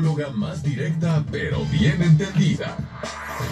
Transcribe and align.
más 0.00 0.62
directa 0.62 1.24
pero 1.30 1.64
bien 1.66 2.02
entendida. 2.02 2.76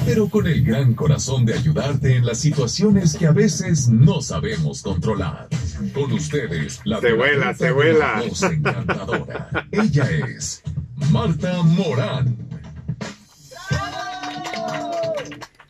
Pero 0.05 0.29
con 0.29 0.47
el 0.47 0.65
gran 0.65 0.95
corazón 0.95 1.45
de 1.45 1.55
ayudarte 1.55 2.17
en 2.17 2.27
las 2.27 2.39
situaciones 2.39 3.17
que 3.17 3.27
a 3.27 3.33
veces 3.33 3.89
no 3.89 4.21
sabemos 4.21 4.83
controlar. 4.83 5.49
Con 5.95 6.13
ustedes, 6.13 6.81
la 6.85 7.01
Se 7.01 7.13
vuela, 7.13 7.55
se 7.55 7.71
vuela. 7.71 8.23
encantadora. 8.51 9.69
Ella 9.71 10.11
es 10.11 10.63
Marta 11.11 11.63
Morán. 11.63 12.52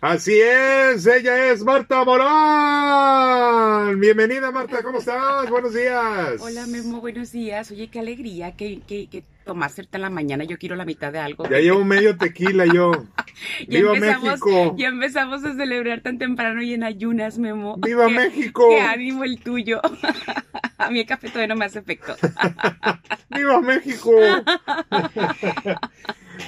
Así 0.02 0.32
es, 0.40 1.06
ella 1.06 1.52
es 1.52 1.62
Marta 1.62 2.04
Morán. 2.04 4.00
Bienvenida 4.00 4.50
Marta, 4.50 4.82
¿cómo 4.82 4.98
estás? 4.98 5.48
Buenos 5.48 5.74
días. 5.74 6.40
Hola 6.40 6.66
Memo, 6.66 7.00
buenos 7.00 7.30
días. 7.30 7.70
Oye, 7.70 7.86
qué 7.86 8.00
alegría 8.00 8.56
que, 8.56 8.80
que, 8.80 9.06
que 9.08 9.22
tomarse 9.44 9.86
en 9.92 10.00
la 10.00 10.10
mañana. 10.10 10.42
Yo 10.42 10.58
quiero 10.58 10.74
la 10.74 10.84
mitad 10.84 11.12
de 11.12 11.20
algo. 11.20 11.48
Ya 11.48 11.58
llevo 11.60 11.84
medio 11.84 12.16
tequila 12.16 12.66
yo. 12.66 12.90
¡Viva 13.68 13.94
México! 13.94 14.74
Ya 14.76 14.88
empezamos 14.88 15.44
a 15.44 15.54
celebrar 15.54 16.00
tan 16.00 16.18
temprano 16.18 16.60
y 16.62 16.74
en 16.74 16.82
ayunas, 16.82 17.38
Memo. 17.38 17.76
¡Viva 17.78 18.08
Qué- 18.08 18.12
México! 18.14 18.70
Qué 18.70 18.80
ánimo 18.80 19.22
el 19.22 19.38
tuyo. 19.38 19.80
A 20.78 20.90
mí 20.90 20.98
el 20.98 21.06
café 21.06 21.28
todavía 21.28 21.46
no 21.46 21.54
me 21.54 21.66
hace 21.66 21.78
efecto. 21.78 22.16
¡Viva 23.30 23.60
México! 23.60 24.10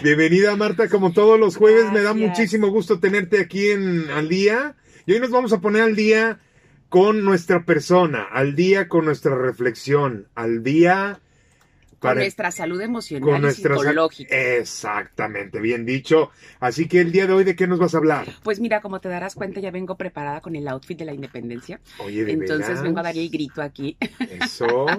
Bienvenida 0.02 0.56
Marta, 0.56 0.88
como 0.88 1.12
todos 1.12 1.38
los 1.38 1.56
jueves, 1.56 1.90
me 1.92 2.02
da 2.02 2.14
muchísimo 2.14 2.68
gusto 2.68 3.00
tenerte 3.00 3.40
aquí 3.40 3.70
en 3.70 4.10
Al 4.10 4.28
Día. 4.28 4.76
Y 5.06 5.12
hoy 5.12 5.20
nos 5.20 5.30
vamos 5.30 5.52
a 5.52 5.60
poner 5.60 5.82
al 5.82 5.96
día 5.96 6.38
con 6.88 7.24
nuestra 7.24 7.64
persona, 7.64 8.22
al 8.22 8.54
día 8.54 8.88
con 8.88 9.04
nuestra 9.04 9.36
reflexión, 9.36 10.28
al 10.34 10.62
día 10.62 11.20
Con 12.04 12.10
para 12.10 12.20
nuestra 12.20 12.50
salud 12.50 12.80
emocional 12.80 13.28
con 13.28 13.38
y 13.38 13.40
nuestra 13.40 13.76
psicológica. 13.76 14.36
Exactamente, 14.36 15.60
bien 15.60 15.86
dicho. 15.86 16.30
Así 16.60 16.86
que 16.86 17.00
el 17.00 17.12
día 17.12 17.26
de 17.26 17.32
hoy, 17.32 17.44
¿de 17.44 17.56
qué 17.56 17.66
nos 17.66 17.78
vas 17.78 17.94
a 17.94 17.98
hablar? 17.98 18.26
Pues 18.42 18.60
mira, 18.60 18.80
como 18.80 19.00
te 19.00 19.08
darás 19.08 19.34
cuenta, 19.34 19.60
ya 19.60 19.70
vengo 19.70 19.96
preparada 19.96 20.40
con 20.40 20.54
el 20.54 20.68
outfit 20.68 20.98
de 20.98 21.04
la 21.06 21.14
independencia. 21.14 21.80
Oye, 21.98 22.24
¿de 22.24 22.32
Entonces 22.32 22.68
veras? 22.68 22.82
vengo 22.82 23.00
a 23.00 23.02
dar 23.04 23.16
el 23.16 23.30
grito 23.30 23.62
aquí. 23.62 23.96
Eso. 24.18 24.86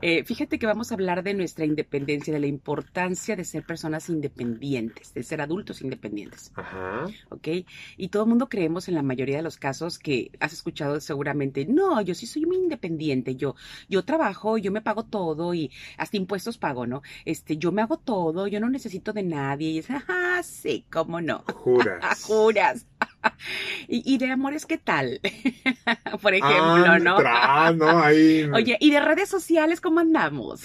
Eh, 0.00 0.24
fíjate 0.24 0.58
que 0.58 0.66
vamos 0.66 0.90
a 0.90 0.94
hablar 0.94 1.22
de 1.22 1.34
nuestra 1.34 1.64
independencia, 1.64 2.32
de 2.32 2.40
la 2.40 2.46
importancia 2.46 3.36
de 3.36 3.44
ser 3.44 3.64
personas 3.64 4.08
independientes, 4.08 5.14
de 5.14 5.22
ser 5.22 5.40
adultos 5.40 5.82
independientes. 5.82 6.50
Ajá. 6.56 7.06
¿ok? 7.30 7.48
Y 7.96 8.08
todo 8.08 8.24
el 8.24 8.28
mundo 8.28 8.48
creemos 8.48 8.88
en 8.88 8.94
la 8.94 9.02
mayoría 9.02 9.36
de 9.36 9.42
los 9.42 9.56
casos 9.56 9.98
que 9.98 10.30
has 10.40 10.52
escuchado 10.52 11.00
seguramente, 11.00 11.66
no, 11.66 12.00
yo 12.00 12.14
sí 12.14 12.26
soy 12.26 12.46
muy 12.46 12.56
independiente, 12.56 13.36
yo, 13.36 13.54
yo 13.88 14.04
trabajo, 14.04 14.58
yo 14.58 14.72
me 14.72 14.82
pago 14.82 15.04
todo 15.04 15.54
y 15.54 15.70
hasta 15.96 16.16
impuestos 16.16 16.58
pago, 16.58 16.86
¿no? 16.86 17.02
Este, 17.24 17.56
yo 17.56 17.72
me 17.72 17.82
hago 17.82 17.98
todo, 17.98 18.46
yo 18.46 18.60
no 18.60 18.68
necesito 18.68 19.12
de 19.12 19.22
nadie 19.22 19.70
y 19.70 19.78
es, 19.78 19.86
ah, 19.90 20.40
sí, 20.42 20.86
cómo 20.90 21.20
no. 21.20 21.44
Juras. 21.54 22.22
Juras. 22.26 22.86
y, 23.88 24.14
y 24.14 24.18
de 24.18 24.30
amores, 24.30 24.66
¿qué 24.66 24.78
tal? 24.78 25.20
Por 26.22 26.34
ejemplo, 26.34 26.98
¿no? 26.98 27.16
Antra, 27.16 27.72
¿no? 27.72 28.02
Ahí. 28.02 28.44
Oye, 28.52 28.76
¿y 28.80 28.90
de 28.90 29.00
redes 29.00 29.28
sociales 29.28 29.80
cómo 29.80 30.00
andamos? 30.00 30.64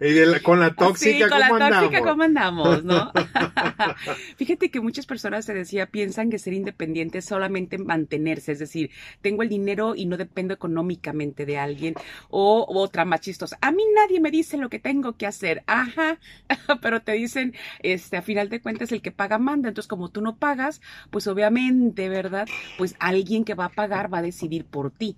La- 0.24 0.40
con 0.40 0.60
la 0.60 0.74
tóxica, 0.74 1.26
sí, 1.26 1.28
con 1.28 1.38
la 1.40 1.48
¿cómo 1.48 1.58
tóxica, 1.58 2.00
andamos? 2.00 2.02
¿cómo 2.02 2.22
andamos, 2.22 2.84
no? 2.84 3.12
Fíjate 4.36 4.70
que 4.70 4.80
muchas 4.80 5.06
personas 5.06 5.44
se 5.44 5.54
decía, 5.54 5.86
piensan 5.86 6.30
que 6.30 6.38
ser 6.38 6.54
independiente 6.54 7.18
es 7.18 7.26
solamente 7.26 7.78
mantenerse, 7.78 8.52
es 8.52 8.58
decir, 8.58 8.90
tengo 9.20 9.42
el 9.42 9.48
dinero 9.48 9.94
y 9.94 10.06
no 10.06 10.16
dependo 10.16 10.54
económicamente 10.54 11.44
de 11.46 11.58
alguien, 11.58 11.94
o 12.30 12.66
otra 12.68 13.04
más 13.04 13.20
chistosa, 13.20 13.58
a 13.60 13.72
mí 13.72 13.82
nadie 13.94 14.20
me 14.20 14.30
dice 14.30 14.56
lo 14.56 14.70
que 14.70 14.78
tengo 14.78 15.16
que 15.16 15.26
hacer, 15.26 15.62
ajá, 15.66 16.18
pero 16.82 17.02
te 17.02 17.12
dicen, 17.12 17.54
este, 17.80 18.16
a 18.16 18.22
final 18.22 18.48
de 18.48 18.60
cuentas 18.60 18.92
el 18.92 19.02
que 19.02 19.12
paga 19.12 19.38
manda, 19.38 19.68
entonces 19.68 19.88
como 19.88 20.10
tú 20.10 20.22
no 20.22 20.36
pagas, 20.36 20.80
pues 21.10 21.26
obviamente, 21.26 22.08
¿verdad? 22.08 22.48
Pues 22.78 22.96
alguien 22.98 23.44
que 23.44 23.54
va 23.54 23.66
a 23.66 23.68
pagar 23.74 24.12
va 24.12 24.18
a 24.18 24.22
decidir 24.22 24.64
por 24.64 24.90
ti. 24.90 25.16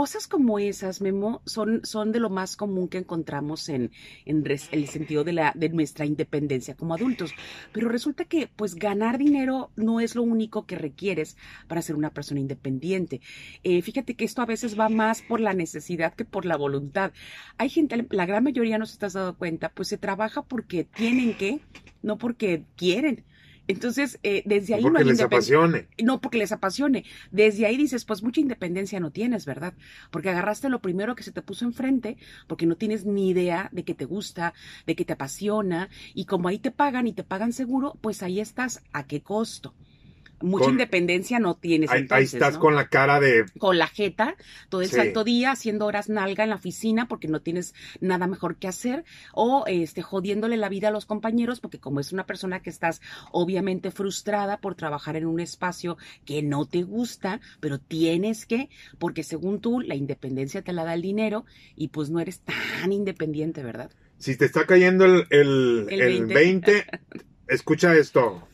Cosas 0.00 0.26
como 0.26 0.58
esas, 0.58 1.02
Memo, 1.02 1.42
son, 1.44 1.82
son 1.84 2.10
de 2.10 2.20
lo 2.20 2.30
más 2.30 2.56
común 2.56 2.88
que 2.88 2.96
encontramos 2.96 3.68
en, 3.68 3.90
en 4.24 4.42
el 4.46 4.88
sentido 4.88 5.24
de, 5.24 5.34
la, 5.34 5.52
de 5.54 5.68
nuestra 5.68 6.06
independencia 6.06 6.74
como 6.74 6.94
adultos. 6.94 7.34
Pero 7.70 7.90
resulta 7.90 8.24
que, 8.24 8.46
pues, 8.46 8.76
ganar 8.76 9.18
dinero 9.18 9.70
no 9.76 10.00
es 10.00 10.14
lo 10.14 10.22
único 10.22 10.64
que 10.64 10.76
requieres 10.76 11.36
para 11.68 11.82
ser 11.82 11.96
una 11.96 12.14
persona 12.14 12.40
independiente. 12.40 13.20
Eh, 13.62 13.82
fíjate 13.82 14.14
que 14.14 14.24
esto 14.24 14.40
a 14.40 14.46
veces 14.46 14.80
va 14.80 14.88
más 14.88 15.20
por 15.20 15.38
la 15.38 15.52
necesidad 15.52 16.14
que 16.14 16.24
por 16.24 16.46
la 16.46 16.56
voluntad. 16.56 17.12
Hay 17.58 17.68
gente, 17.68 18.06
la 18.08 18.24
gran 18.24 18.42
mayoría 18.42 18.78
no 18.78 18.86
se 18.86 18.96
te 18.96 19.04
has 19.04 19.12
dado 19.12 19.36
cuenta, 19.36 19.68
pues 19.68 19.88
se 19.88 19.98
trabaja 19.98 20.40
porque 20.40 20.84
tienen 20.84 21.34
que, 21.34 21.60
no 22.00 22.16
porque 22.16 22.64
quieren. 22.74 23.26
Entonces, 23.70 24.18
eh, 24.22 24.42
desde 24.46 24.74
ahí 24.74 24.88
no 24.90 24.92
Porque 24.92 25.02
hay 25.02 25.06
les 25.06 25.20
apasione. 25.20 25.88
no 26.02 26.20
porque 26.20 26.38
les 26.38 26.52
apasione. 26.52 27.04
Desde 27.30 27.66
ahí 27.66 27.76
dices, 27.76 28.04
pues 28.04 28.22
mucha 28.22 28.40
independencia 28.40 29.00
no 29.00 29.10
tienes, 29.12 29.46
¿verdad? 29.46 29.74
Porque 30.10 30.30
agarraste 30.30 30.68
lo 30.68 30.80
primero 30.80 31.14
que 31.14 31.22
se 31.22 31.32
te 31.32 31.42
puso 31.42 31.64
enfrente, 31.64 32.16
porque 32.46 32.66
no 32.66 32.76
tienes 32.76 33.04
ni 33.06 33.28
idea 33.30 33.68
de 33.72 33.84
que 33.84 33.94
te 33.94 34.04
gusta, 34.06 34.54
de 34.86 34.96
que 34.96 35.04
te 35.04 35.12
apasiona, 35.14 35.88
y 36.14 36.24
como 36.26 36.48
ahí 36.48 36.58
te 36.58 36.70
pagan 36.70 37.06
y 37.06 37.12
te 37.12 37.24
pagan 37.24 37.52
seguro, 37.52 37.96
pues 38.00 38.22
ahí 38.22 38.40
estás. 38.40 38.82
¿A 38.92 39.06
qué 39.06 39.22
costo? 39.22 39.74
Mucha 40.42 40.64
Con- 40.64 40.72
independencia 40.74 41.38
no 41.38 41.54
tienes. 41.56 41.90
Ahí, 41.90 41.98
ahí 41.98 42.02
entonces, 42.02 42.34
estás 42.34 42.54
¿no? 42.54 42.60
con 42.60 42.74
la 42.74 42.88
cara 42.88 43.20
de. 43.20 43.44
con 43.58 43.76
la 43.78 43.86
jeta 43.86 44.36
todo 44.68 44.80
el 44.82 44.88
Sí. 44.88 44.96
santo 44.96 45.22
día 45.22 45.50
haciendo 45.52 45.86
horas 45.86 46.08
nalga 46.08 46.44
en 46.44 46.50
la 46.50 46.56
oficina 46.56 47.08
porque 47.08 47.28
no 47.28 47.40
tienes 47.40 47.74
nada 48.00 48.26
mejor 48.26 48.56
que 48.56 48.66
hacer 48.68 49.04
o 49.34 49.64
este 49.66 50.02
jodiéndole 50.02 50.56
la 50.56 50.68
vida 50.68 50.88
a 50.88 50.90
los 50.92 51.04
compañeros 51.06 51.60
porque 51.60 51.78
como 51.78 52.00
es 52.00 52.12
una 52.12 52.24
persona 52.26 52.60
que 52.60 52.70
estás 52.70 53.00
obviamente 53.32 53.90
frustrada 53.90 54.58
por 54.58 54.74
trabajar 54.76 55.16
en 55.16 55.26
un 55.26 55.40
espacio 55.40 55.98
que 56.24 56.42
no 56.42 56.64
te 56.66 56.82
gusta, 56.84 57.40
pero 57.60 57.78
tienes 57.78 58.46
que 58.46 58.70
porque 58.98 59.22
según 59.22 59.60
tú 59.60 59.80
la 59.80 59.94
independencia 59.94 60.62
te 60.62 60.72
la 60.72 60.84
da 60.84 60.94
el 60.94 61.02
dinero 61.02 61.44
y 61.76 61.88
pues 61.88 62.08
no 62.10 62.18
eres 62.20 62.40
tan 62.40 62.92
independiente, 62.92 63.62
¿verdad? 63.62 63.90
Si 64.18 64.36
te 64.36 64.44
está 64.44 64.66
cayendo 64.66 65.04
el, 65.04 65.26
el, 65.30 65.86
El 65.90 66.00
el 66.00 66.26
20. 66.26 66.34
20, 66.34 66.86
escucha 67.50 67.94
esto. 67.94 68.46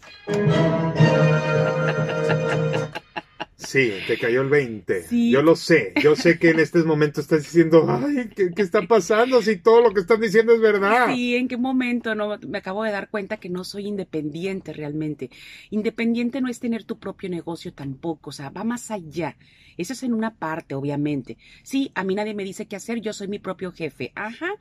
Sí, 3.57 3.93
te 4.07 4.17
cayó 4.19 4.43
el 4.43 4.49
20. 4.49 5.03
Sí. 5.05 5.31
Yo 5.31 5.43
lo 5.43 5.57
sé. 5.57 5.93
Yo 6.03 6.15
sé 6.15 6.39
que 6.39 6.51
en 6.51 6.61
este 6.61 6.83
momento 6.85 7.21
estás 7.21 7.43
diciendo, 7.43 7.87
ay, 7.89 8.31
¿qué, 8.35 8.53
qué 8.55 8.63
está 8.63 8.83
pasando? 8.83 9.43
Si 9.43 9.57
todo 9.57 9.81
lo 9.81 9.93
que 9.93 10.01
están 10.01 10.21
diciendo 10.21 10.55
es 10.55 10.61
verdad. 10.61 11.09
Sí, 11.09 11.35
¿en 11.35 11.49
qué 11.49 11.57
momento? 11.57 12.15
No, 12.15 12.39
me 12.47 12.59
acabo 12.59 12.85
de 12.85 12.93
dar 12.93 13.11
cuenta 13.11 13.39
que 13.39 13.49
no 13.49 13.65
soy 13.65 13.87
independiente 13.87 14.73
realmente. 14.73 15.31
Independiente 15.71 16.41
no 16.41 16.49
es 16.49 16.61
tener 16.61 16.85
tu 16.85 16.99
propio 16.99 17.29
negocio 17.29 17.73
tampoco, 17.73 18.31
o 18.31 18.33
sea, 18.33 18.51
va 18.51 18.63
más 18.63 18.91
allá. 18.91 19.37
Eso 19.77 19.95
es 19.95 20.03
en 20.05 20.15
una 20.15 20.35
parte, 20.37 20.75
obviamente. 20.75 21.37
Sí, 21.63 21.91
a 21.95 22.05
mí 22.05 22.15
nadie 22.15 22.35
me 22.35 22.45
dice 22.45 22.67
qué 22.67 22.77
hacer, 22.77 23.01
yo 23.01 23.13
soy 23.13 23.29
mi 23.29 23.39
propio 23.39 23.73
jefe. 23.73 24.13
Ajá. 24.15 24.55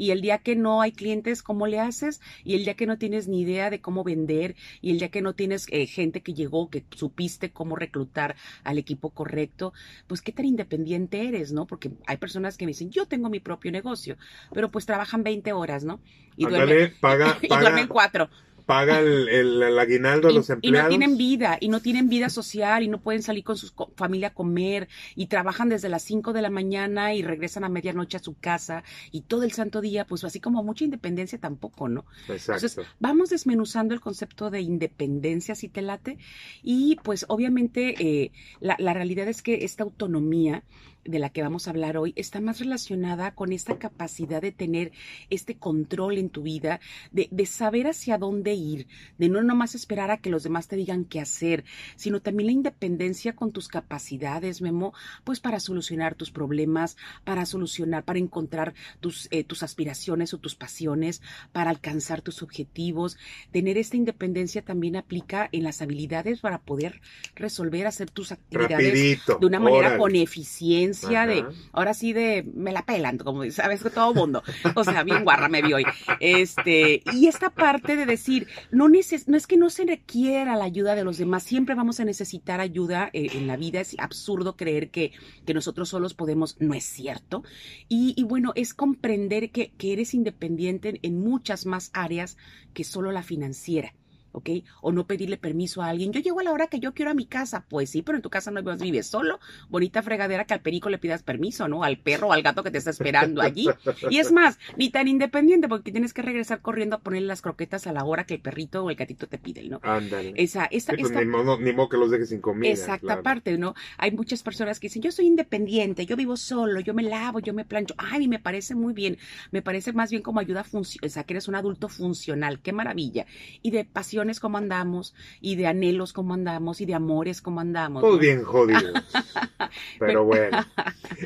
Y 0.00 0.12
el 0.12 0.22
día 0.22 0.38
que 0.38 0.56
no 0.56 0.80
hay 0.80 0.92
clientes, 0.92 1.42
¿cómo 1.42 1.66
le 1.66 1.78
haces? 1.78 2.22
Y 2.42 2.54
el 2.54 2.64
día 2.64 2.72
que 2.72 2.86
no 2.86 2.96
tienes 2.96 3.28
ni 3.28 3.42
idea 3.42 3.68
de 3.68 3.82
cómo 3.82 4.02
vender, 4.02 4.56
y 4.80 4.92
el 4.92 4.98
día 4.98 5.10
que 5.10 5.20
no 5.20 5.34
tienes 5.34 5.66
eh, 5.68 5.86
gente 5.86 6.22
que 6.22 6.32
llegó, 6.32 6.70
que 6.70 6.86
supiste 6.96 7.50
cómo 7.50 7.76
reclutar 7.76 8.34
al 8.64 8.78
equipo 8.78 9.10
correcto, 9.10 9.74
pues 10.06 10.22
qué 10.22 10.32
tan 10.32 10.46
independiente 10.46 11.28
eres, 11.28 11.52
¿no? 11.52 11.66
Porque 11.66 11.90
hay 12.06 12.16
personas 12.16 12.56
que 12.56 12.64
me 12.64 12.70
dicen, 12.70 12.90
yo 12.90 13.04
tengo 13.04 13.28
mi 13.28 13.40
propio 13.40 13.70
negocio, 13.72 14.16
pero 14.54 14.70
pues 14.70 14.86
trabajan 14.86 15.22
20 15.22 15.52
horas, 15.52 15.84
¿no? 15.84 16.00
Y 16.34 16.44
duermen, 16.44 16.62
Ándale, 16.62 16.88
paga, 16.98 17.38
y 17.42 17.48
duermen 17.48 17.86
cuatro. 17.86 18.30
Paga 18.70 18.98
el, 19.00 19.28
el- 19.28 19.62
el 19.62 19.78
aguinaldo 19.78 20.28
a 20.28 20.32
Y, 20.32 20.34
los 20.34 20.48
y 20.48 20.52
empleados. 20.52 20.82
no 20.84 20.88
tienen 20.88 21.16
vida, 21.16 21.58
y 21.60 21.68
no 21.68 21.80
tienen 21.80 22.08
vida 22.08 22.28
social, 22.30 22.82
y 22.84 22.88
no 22.88 22.98
pueden 23.00 23.22
salir 23.22 23.44
con 23.44 23.56
su 23.56 23.66
co- 23.74 23.92
familia 23.96 24.28
a 24.28 24.34
comer, 24.34 24.88
y 25.16 25.26
trabajan 25.26 25.68
desde 25.68 25.88
las 25.88 26.02
5 26.02 26.32
de 26.32 26.42
la 26.42 26.50
mañana 26.50 27.14
y 27.14 27.22
regresan 27.22 27.64
a 27.64 27.68
medianoche 27.68 28.16
a 28.18 28.20
su 28.28 28.34
casa, 28.48 28.82
y 29.10 29.22
todo 29.22 29.42
el 29.44 29.52
santo 29.52 29.80
día, 29.80 30.04
pues 30.06 30.24
así 30.24 30.40
como 30.40 30.62
mucha 30.62 30.84
independencia 30.84 31.38
tampoco, 31.38 31.88
¿no? 31.88 32.04
Exacto. 32.28 32.66
Entonces, 32.66 32.86
vamos 33.00 33.30
desmenuzando 33.30 33.94
el 33.94 34.00
concepto 34.00 34.50
de 34.50 34.60
independencia, 34.60 35.54
si 35.54 35.68
te 35.68 35.82
late, 35.82 36.18
y 36.62 36.96
pues 37.02 37.24
obviamente 37.28 37.94
eh, 37.98 38.32
la, 38.60 38.76
la 38.78 38.92
realidad 38.94 39.28
es 39.28 39.42
que 39.42 39.64
esta 39.64 39.82
autonomía 39.84 40.62
de 41.04 41.18
la 41.18 41.30
que 41.30 41.42
vamos 41.42 41.66
a 41.66 41.70
hablar 41.70 41.96
hoy 41.96 42.12
está 42.14 42.40
más 42.42 42.58
relacionada 42.60 43.34
con 43.34 43.52
esta 43.52 43.78
capacidad 43.78 44.42
de 44.42 44.52
tener 44.52 44.92
este 45.30 45.56
control 45.56 46.18
en 46.18 46.28
tu 46.28 46.42
vida, 46.42 46.78
de, 47.10 47.26
de 47.30 47.46
saber 47.46 47.86
hacia 47.86 48.18
dónde 48.18 48.52
ir, 48.60 48.86
de 49.18 49.28
no 49.28 49.42
nomás 49.42 49.74
esperar 49.74 50.10
a 50.10 50.18
que 50.18 50.30
los 50.30 50.42
demás 50.42 50.68
te 50.68 50.76
digan 50.76 51.04
qué 51.04 51.20
hacer, 51.20 51.64
sino 51.96 52.20
también 52.20 52.46
la 52.46 52.52
independencia 52.52 53.34
con 53.34 53.52
tus 53.52 53.68
capacidades, 53.68 54.62
Memo, 54.62 54.92
pues 55.24 55.40
para 55.40 55.60
solucionar 55.60 56.14
tus 56.14 56.30
problemas, 56.30 56.96
para 57.24 57.46
solucionar, 57.46 58.04
para 58.04 58.18
encontrar 58.18 58.74
tus, 59.00 59.28
eh, 59.30 59.44
tus 59.44 59.62
aspiraciones 59.62 60.34
o 60.34 60.38
tus 60.38 60.54
pasiones, 60.54 61.22
para 61.52 61.70
alcanzar 61.70 62.22
tus 62.22 62.42
objetivos. 62.42 63.16
Tener 63.50 63.78
esta 63.78 63.96
independencia 63.96 64.62
también 64.62 64.96
aplica 64.96 65.48
en 65.52 65.64
las 65.64 65.82
habilidades 65.82 66.40
para 66.40 66.58
poder 66.58 67.00
resolver, 67.34 67.86
hacer 67.86 68.10
tus 68.10 68.32
actividades 68.32 68.86
Rapidito. 68.86 69.38
de 69.38 69.46
una 69.46 69.60
manera 69.60 69.88
órale. 69.88 69.98
con 69.98 70.16
eficiencia 70.16 71.26
de, 71.26 71.44
ahora 71.72 71.94
sí 71.94 72.12
de, 72.12 72.44
me 72.54 72.72
la 72.72 72.84
pelan, 72.84 73.18
como 73.18 73.48
sabes 73.50 73.82
que 73.82 73.90
todo 73.90 74.14
mundo, 74.14 74.42
o 74.74 74.84
sea, 74.84 75.02
bien 75.02 75.24
guarra 75.24 75.48
me 75.48 75.62
vi 75.62 75.72
hoy. 75.72 75.84
Este, 76.20 77.02
y 77.12 77.26
esta 77.26 77.50
parte 77.50 77.96
de 77.96 78.06
decir, 78.06 78.46
no, 78.70 78.88
neces 78.88 79.28
no 79.28 79.36
es 79.36 79.46
que 79.46 79.56
no 79.56 79.70
se 79.70 79.84
requiera 79.84 80.56
la 80.56 80.64
ayuda 80.64 80.94
de 80.94 81.04
los 81.04 81.18
demás, 81.18 81.42
siempre 81.42 81.74
vamos 81.74 82.00
a 82.00 82.04
necesitar 82.04 82.60
ayuda 82.60 83.10
eh, 83.12 83.28
en 83.34 83.46
la 83.46 83.56
vida, 83.56 83.80
es 83.80 83.96
absurdo 83.98 84.56
creer 84.56 84.90
que, 84.90 85.12
que 85.46 85.54
nosotros 85.54 85.88
solos 85.88 86.14
podemos, 86.14 86.56
no 86.60 86.74
es 86.74 86.84
cierto. 86.84 87.42
Y, 87.88 88.22
bueno, 88.24 88.52
es 88.54 88.74
comprender 88.74 89.50
que, 89.50 89.72
que 89.72 89.92
eres 89.92 90.14
independiente 90.14 90.98
en 91.02 91.20
muchas 91.20 91.66
más 91.66 91.90
áreas 91.92 92.36
que 92.74 92.84
solo 92.84 93.12
la 93.12 93.22
financiera. 93.22 93.94
¿Ok? 94.32 94.50
O 94.82 94.92
no 94.92 95.06
pedirle 95.06 95.36
permiso 95.36 95.82
a 95.82 95.88
alguien. 95.88 96.12
Yo 96.12 96.20
llego 96.20 96.40
a 96.40 96.44
la 96.44 96.52
hora 96.52 96.66
que 96.68 96.80
yo 96.80 96.94
quiero 96.94 97.10
a 97.10 97.14
mi 97.14 97.26
casa. 97.26 97.64
Pues 97.68 97.90
sí, 97.90 98.02
pero 98.02 98.16
en 98.16 98.22
tu 98.22 98.30
casa 98.30 98.50
no 98.50 98.62
vives 98.76 99.06
solo. 99.06 99.40
Bonita 99.68 100.02
fregadera 100.02 100.44
que 100.44 100.54
al 100.54 100.60
perico 100.60 100.88
le 100.88 100.98
pidas 100.98 101.22
permiso, 101.22 101.68
¿no? 101.68 101.84
Al 101.84 101.98
perro 101.98 102.28
o 102.28 102.32
al 102.32 102.42
gato 102.42 102.62
que 102.62 102.70
te 102.70 102.78
está 102.78 102.90
esperando 102.90 103.42
allí. 103.42 103.68
Y 104.08 104.18
es 104.18 104.32
más, 104.32 104.58
ni 104.76 104.90
tan 104.90 105.08
independiente 105.08 105.68
porque 105.68 105.92
tienes 105.92 106.12
que 106.12 106.22
regresar 106.22 106.60
corriendo 106.60 106.96
a 106.96 107.00
ponerle 107.00 107.28
las 107.28 107.42
croquetas 107.42 107.86
a 107.86 107.92
la 107.92 108.04
hora 108.04 108.24
que 108.24 108.34
el 108.34 108.40
perrito 108.40 108.84
o 108.84 108.90
el 108.90 108.96
gatito 108.96 109.26
te 109.26 109.38
pide, 109.38 109.68
¿no? 109.68 109.80
Ándale. 109.82 110.32
Esa, 110.36 110.66
esa, 110.66 110.92
pues 110.94 111.10
ni, 111.10 111.24
modo, 111.24 111.58
ni, 111.58 111.72
modo, 111.72 111.88
que 111.88 111.96
los 111.96 112.10
dejes 112.10 112.30
sin 112.30 112.40
comida. 112.40 112.70
Exacta 112.70 113.22
parte, 113.22 113.56
¿no? 113.58 113.74
Hay 113.98 114.12
muchas 114.12 114.42
personas 114.42 114.80
que 114.80 114.88
dicen, 114.88 115.02
yo 115.02 115.12
soy 115.12 115.26
independiente, 115.26 116.06
yo 116.06 116.16
vivo 116.16 116.36
solo, 116.36 116.80
yo 116.80 116.94
me 116.94 117.02
lavo, 117.02 117.40
yo 117.40 117.54
me 117.54 117.64
plancho. 117.64 117.94
Ay, 117.98 118.28
me 118.28 118.38
parece 118.38 118.74
muy 118.74 118.92
bien. 118.92 119.18
Me 119.50 119.62
parece 119.62 119.92
más 119.92 120.10
bien 120.10 120.22
como 120.22 120.40
ayuda 120.40 120.64
funcional, 120.64 121.08
o 121.08 121.12
sea, 121.12 121.24
que 121.24 121.34
eres 121.34 121.48
un 121.48 121.54
adulto 121.54 121.88
funcional. 121.88 122.60
Qué 122.60 122.72
maravilla. 122.72 123.26
Y 123.62 123.70
de 123.70 123.84
pasiones 124.20 124.40
como 124.40 124.58
andamos 124.58 125.14
y 125.40 125.56
de 125.56 125.66
anhelos 125.66 126.12
como 126.12 126.34
andamos 126.34 126.82
y 126.82 126.86
de 126.86 126.94
amores 126.94 127.40
como 127.40 127.60
andamos. 127.60 128.02
Todos 128.02 128.20
bien 128.20 128.44
jodidos. 128.44 129.02
Pero 129.98 130.24
bueno. 130.24 130.58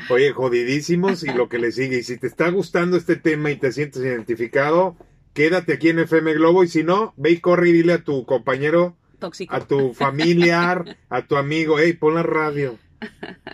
Oye, 0.09 0.31
jodidísimos 0.31 1.23
y 1.23 1.33
lo 1.33 1.49
que 1.49 1.59
le 1.59 1.73
sigue. 1.73 1.97
Y 1.97 2.03
si 2.03 2.17
te 2.17 2.27
está 2.27 2.49
gustando 2.49 2.95
este 2.95 3.17
tema 3.17 3.51
y 3.51 3.57
te 3.57 3.73
sientes 3.73 4.01
identificado, 4.01 4.95
quédate 5.33 5.73
aquí 5.73 5.89
en 5.89 5.99
FM 5.99 6.35
Globo 6.35 6.63
y 6.63 6.69
si 6.69 6.83
no, 6.83 7.13
ve 7.17 7.31
y 7.31 7.39
corre 7.39 7.69
y 7.69 7.73
dile 7.73 7.93
a 7.93 8.03
tu 8.03 8.25
compañero, 8.25 8.95
Tóxico. 9.19 9.53
a 9.53 9.59
tu 9.59 9.93
familiar, 9.93 10.97
a 11.09 11.27
tu 11.27 11.35
amigo, 11.35 11.77
hey, 11.77 11.93
pon 11.93 12.15
la 12.15 12.23
radio 12.23 12.79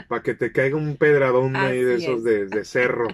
para 0.08 0.22
que 0.22 0.36
te 0.36 0.52
caiga 0.52 0.78
un 0.78 0.98
pedradón 0.98 1.56
ahí 1.56 1.82
de 1.82 1.96
esos 1.96 2.24
de, 2.24 2.46
de 2.46 2.64
cerro. 2.64 3.08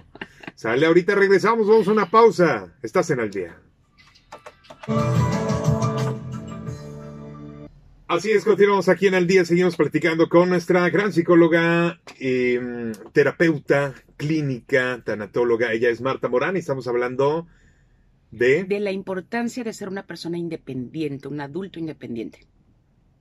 Sale, 0.54 0.84
ahorita 0.84 1.14
regresamos, 1.14 1.66
vamos 1.66 1.88
a 1.88 1.92
una 1.92 2.10
pausa. 2.10 2.74
Estás 2.82 3.08
en 3.10 3.20
el 3.20 3.30
día. 3.30 3.56
Así 8.08 8.30
es, 8.30 8.42
continuamos 8.42 8.88
aquí 8.88 9.06
en 9.06 9.12
el 9.12 9.26
día, 9.26 9.44
seguimos 9.44 9.76
platicando 9.76 10.30
con 10.30 10.48
nuestra 10.48 10.88
gran 10.88 11.12
psicóloga, 11.12 12.00
mm, 12.18 13.12
terapeuta 13.12 13.92
clínica, 14.16 15.02
tanatóloga. 15.04 15.74
Ella 15.74 15.90
es 15.90 16.00
Marta 16.00 16.26
Morán 16.26 16.56
y 16.56 16.60
estamos 16.60 16.88
hablando 16.88 17.46
de... 18.30 18.64
De 18.64 18.80
la 18.80 18.92
importancia 18.92 19.62
de 19.62 19.74
ser 19.74 19.90
una 19.90 20.06
persona 20.06 20.38
independiente, 20.38 21.28
un 21.28 21.42
adulto 21.42 21.78
independiente. 21.78 22.46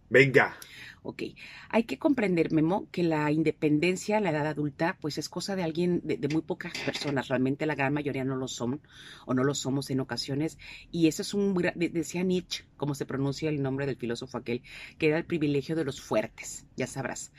Venga. 0.10 0.56
Ok, 1.04 1.24
hay 1.70 1.84
que 1.84 1.98
comprender, 1.98 2.52
Memo, 2.52 2.88
que 2.92 3.04
la 3.04 3.32
independencia 3.32 4.20
la 4.20 4.32
edad 4.32 4.48
adulta, 4.48 4.98
pues 5.00 5.18
es 5.18 5.30
cosa 5.30 5.56
de 5.56 5.64
alguien, 5.64 6.02
de, 6.04 6.28
muy 6.28 6.42
pocas 6.42 6.74
personas, 6.86 7.28
realmente 7.30 7.66
la 7.66 7.76
gran 7.76 7.94
mayoría 7.94 8.26
no 8.26 8.36
lo 8.36 8.48
son 8.48 8.82
o 9.26 9.34
no 9.34 9.44
lo 9.44 9.54
somos 9.54 9.90
en 9.90 10.00
ocasiones, 10.00 10.58
y 10.92 11.08
eso 11.08 11.22
es 11.22 11.34
un, 11.34 11.54
decía 11.76 12.24
Nietzsche, 12.24 12.66
como 12.76 12.96
se 12.96 13.06
pronuncia 13.06 13.50
el 13.50 13.62
nombre 13.62 13.86
del 13.86 13.96
filósofo 13.96 14.38
aquel, 14.38 14.62
que 14.98 15.08
era 15.08 15.18
el 15.18 15.26
privilegio 15.26 15.76
de 15.76 15.86
los 15.86 16.02
fuertes, 16.02 16.66
ya 16.76 16.88
sabrás. 16.88 17.32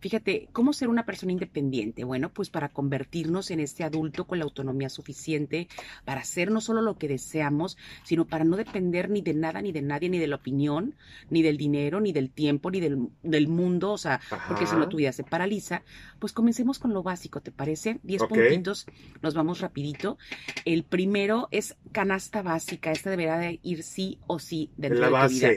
Fíjate, 0.00 0.48
¿cómo 0.52 0.72
ser 0.72 0.88
una 0.88 1.04
persona 1.04 1.32
independiente? 1.32 2.04
Bueno, 2.04 2.32
pues 2.32 2.50
para 2.50 2.68
convertirnos 2.68 3.50
en 3.50 3.60
este 3.60 3.84
adulto 3.84 4.26
con 4.26 4.38
la 4.38 4.44
autonomía 4.44 4.88
suficiente 4.88 5.68
para 6.04 6.20
hacer 6.20 6.50
no 6.50 6.60
solo 6.60 6.82
lo 6.82 6.98
que 6.98 7.08
deseamos, 7.08 7.76
sino 8.04 8.26
para 8.26 8.44
no 8.44 8.56
depender 8.56 9.10
ni 9.10 9.20
de 9.20 9.34
nada, 9.34 9.62
ni 9.62 9.72
de 9.72 9.82
nadie, 9.82 10.08
ni 10.08 10.18
de 10.18 10.26
la 10.26 10.36
opinión, 10.36 10.94
ni 11.30 11.42
del 11.42 11.56
dinero, 11.56 12.00
ni 12.00 12.12
del 12.12 12.30
tiempo, 12.30 12.70
ni 12.70 12.80
del 12.80 13.05
del 13.22 13.48
mundo, 13.48 13.92
o 13.92 13.98
sea, 13.98 14.20
porque 14.48 14.66
si 14.66 14.76
no 14.76 14.88
tu 14.88 14.98
vida 14.98 15.12
se 15.12 15.24
paraliza, 15.24 15.82
pues 16.18 16.32
comencemos 16.32 16.78
con 16.78 16.92
lo 16.92 17.02
básico, 17.02 17.40
¿te 17.40 17.52
parece? 17.52 18.00
Diez 18.02 18.22
puntitos, 18.24 18.86
nos 19.22 19.34
vamos 19.34 19.60
rapidito. 19.60 20.18
El 20.64 20.84
primero 20.84 21.48
es 21.50 21.76
canasta 21.92 22.42
básica, 22.42 22.92
esta 22.92 23.10
deberá 23.10 23.38
de 23.38 23.60
ir 23.62 23.82
sí 23.82 24.18
o 24.26 24.38
sí 24.38 24.70
dentro 24.76 25.10
de 25.10 25.28
tu 25.28 25.34
vida. 25.34 25.50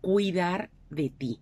Cuidar 0.00 0.70
de 0.90 1.10
ti 1.10 1.40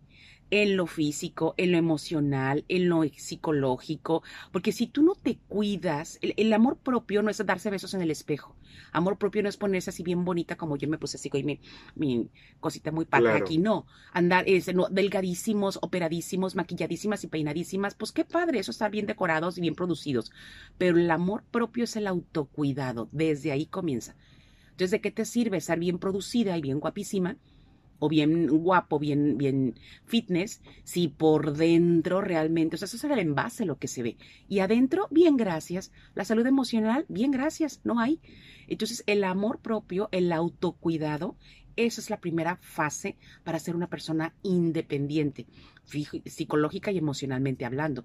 en 0.53 0.77
lo 0.77 0.87
físico, 0.87 1.55
en 1.57 1.73
lo 1.73 1.79
emocional, 1.79 2.67
en 2.69 2.91
lo 2.91 3.05
psicológico, 3.05 4.23
porque 4.53 4.71
si 4.71 4.87
tú 4.87 5.03
no 5.03 5.15
te 5.15 5.39
cuidas, 5.49 6.19
el, 6.21 6.53
amor 6.53 6.77
propio 6.77 7.23
no 7.23 7.31
es 7.31 7.45
darse 7.47 7.71
besos 7.71 7.95
en 7.95 8.03
el 8.03 8.11
espejo, 8.11 8.55
amor 8.93 9.17
propio 9.17 9.43
no 9.43 9.49
es 9.49 9.57
ponerse 9.57 9.89
así 9.89 10.03
bien 10.03 10.27
bonita 10.27 10.57
como 10.57 10.77
yo 10.77 10.89
me 10.89 10.99
puse 10.99 11.17
así 11.17 11.31
con 11.31 11.43
mi, 11.47 11.59
mi 11.95 12.29
cosita 12.61 12.93
muy 12.93 13.07
pata 13.07 13.35
aquí, 13.35 13.57
no, 13.57 13.87
andar 14.13 14.45
es, 14.47 14.73
no, 14.75 14.89
delgadísimos, 14.91 15.79
operadísimos, 15.81 16.55
maquilladísimas 16.55 17.25
y 17.25 17.29
peinadísimas, 17.29 17.95
pues 17.95 18.13
qué 18.13 18.27
padre, 18.27 18.59
eso 18.59 18.73
estar 18.73 18.91
bien 18.91 19.07
decorados 19.07 19.57
y 19.57 19.63
bien 19.63 19.75
producidos, 19.75 20.33
pero 20.77 20.99
el 20.99 21.11
amor 21.11 21.45
propio 21.51 21.85
es 21.85 21.97
el 21.97 22.07
autocuidado, 22.07 23.09
desde 23.11 23.53
ahí 23.53 23.65
comienza. 23.65 24.17
Entonces, 24.73 24.91
¿de 24.91 25.01
qué 25.01 25.11
te 25.11 25.25
sirve 25.25 25.57
estar 25.57 25.79
bien 25.79 25.99
producida 25.99 26.59
y 26.59 26.61
bien 26.61 26.79
guapísima? 26.79 27.39
O 28.05 28.09
bien 28.09 28.49
guapo, 28.49 28.99
bien, 28.99 29.39
bien 29.39 29.77
fitness, 30.07 30.61
si 30.83 31.07
por 31.07 31.57
dentro 31.57 32.21
realmente, 32.21 32.75
o 32.75 32.79
sea, 32.79 32.87
eso 32.87 32.97
es 32.97 33.05
el 33.05 33.17
envase 33.17 33.65
lo 33.65 33.79
que 33.79 33.87
se 33.87 34.03
ve. 34.03 34.17
Y 34.49 34.59
adentro, 34.59 35.07
bien 35.13 35.37
gracias. 35.37 35.93
La 36.17 36.25
salud 36.25 36.45
emocional, 36.45 37.07
bien 37.09 37.31
gracias, 37.31 37.81
no 37.85 38.01
hay. 38.01 38.19
Entonces, 38.67 39.05
el 39.07 39.23
amor 39.23 39.61
propio, 39.61 40.09
el 40.11 40.33
autocuidado, 40.33 41.37
esa 41.77 42.01
es 42.01 42.11
la 42.11 42.19
primera 42.19 42.59
fase 42.61 43.17
para 43.45 43.61
ser 43.61 43.77
una 43.77 43.87
persona 43.87 44.35
independiente, 44.43 45.47
psicológica 46.25 46.91
y 46.91 46.99
emocionalmente 46.99 47.65
hablando. 47.65 48.05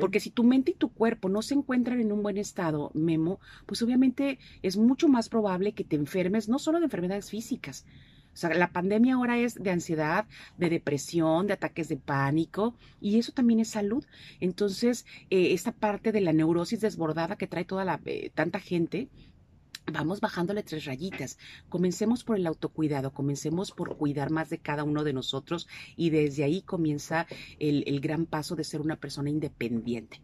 Porque 0.00 0.18
si 0.18 0.30
tu 0.30 0.42
mente 0.42 0.72
y 0.72 0.74
tu 0.74 0.88
cuerpo 0.88 1.28
no 1.28 1.40
se 1.40 1.54
encuentran 1.54 2.00
en 2.00 2.10
un 2.10 2.24
buen 2.24 2.36
estado, 2.36 2.90
Memo, 2.94 3.38
pues 3.64 3.80
obviamente 3.80 4.40
es 4.62 4.76
mucho 4.76 5.06
más 5.06 5.28
probable 5.28 5.72
que 5.72 5.84
te 5.84 5.94
enfermes, 5.94 6.48
no 6.48 6.58
solo 6.58 6.78
de 6.78 6.86
enfermedades 6.86 7.30
físicas, 7.30 7.86
o 8.36 8.38
sea, 8.38 8.52
la 8.52 8.70
pandemia 8.70 9.14
ahora 9.14 9.38
es 9.38 9.54
de 9.54 9.70
ansiedad, 9.70 10.26
de 10.58 10.68
depresión, 10.68 11.46
de 11.46 11.54
ataques 11.54 11.88
de 11.88 11.96
pánico, 11.96 12.74
y 13.00 13.18
eso 13.18 13.32
también 13.32 13.60
es 13.60 13.70
salud. 13.70 14.04
Entonces, 14.40 15.06
eh, 15.30 15.54
esta 15.54 15.72
parte 15.72 16.12
de 16.12 16.20
la 16.20 16.34
neurosis 16.34 16.82
desbordada 16.82 17.36
que 17.36 17.46
trae 17.46 17.64
toda 17.64 17.86
la 17.86 17.98
eh, 18.04 18.30
tanta 18.34 18.60
gente, 18.60 19.08
vamos 19.90 20.20
bajándole 20.20 20.62
tres 20.62 20.84
rayitas. 20.84 21.38
Comencemos 21.70 22.24
por 22.24 22.36
el 22.36 22.46
autocuidado, 22.46 23.14
comencemos 23.14 23.72
por 23.72 23.96
cuidar 23.96 24.28
más 24.30 24.50
de 24.50 24.58
cada 24.58 24.84
uno 24.84 25.02
de 25.02 25.14
nosotros 25.14 25.66
y 25.96 26.10
desde 26.10 26.44
ahí 26.44 26.60
comienza 26.60 27.26
el 27.58 28.00
gran 28.00 28.26
paso 28.26 28.54
de 28.54 28.64
ser 28.64 28.82
una 28.82 28.96
persona 28.96 29.30
independiente. 29.30 30.20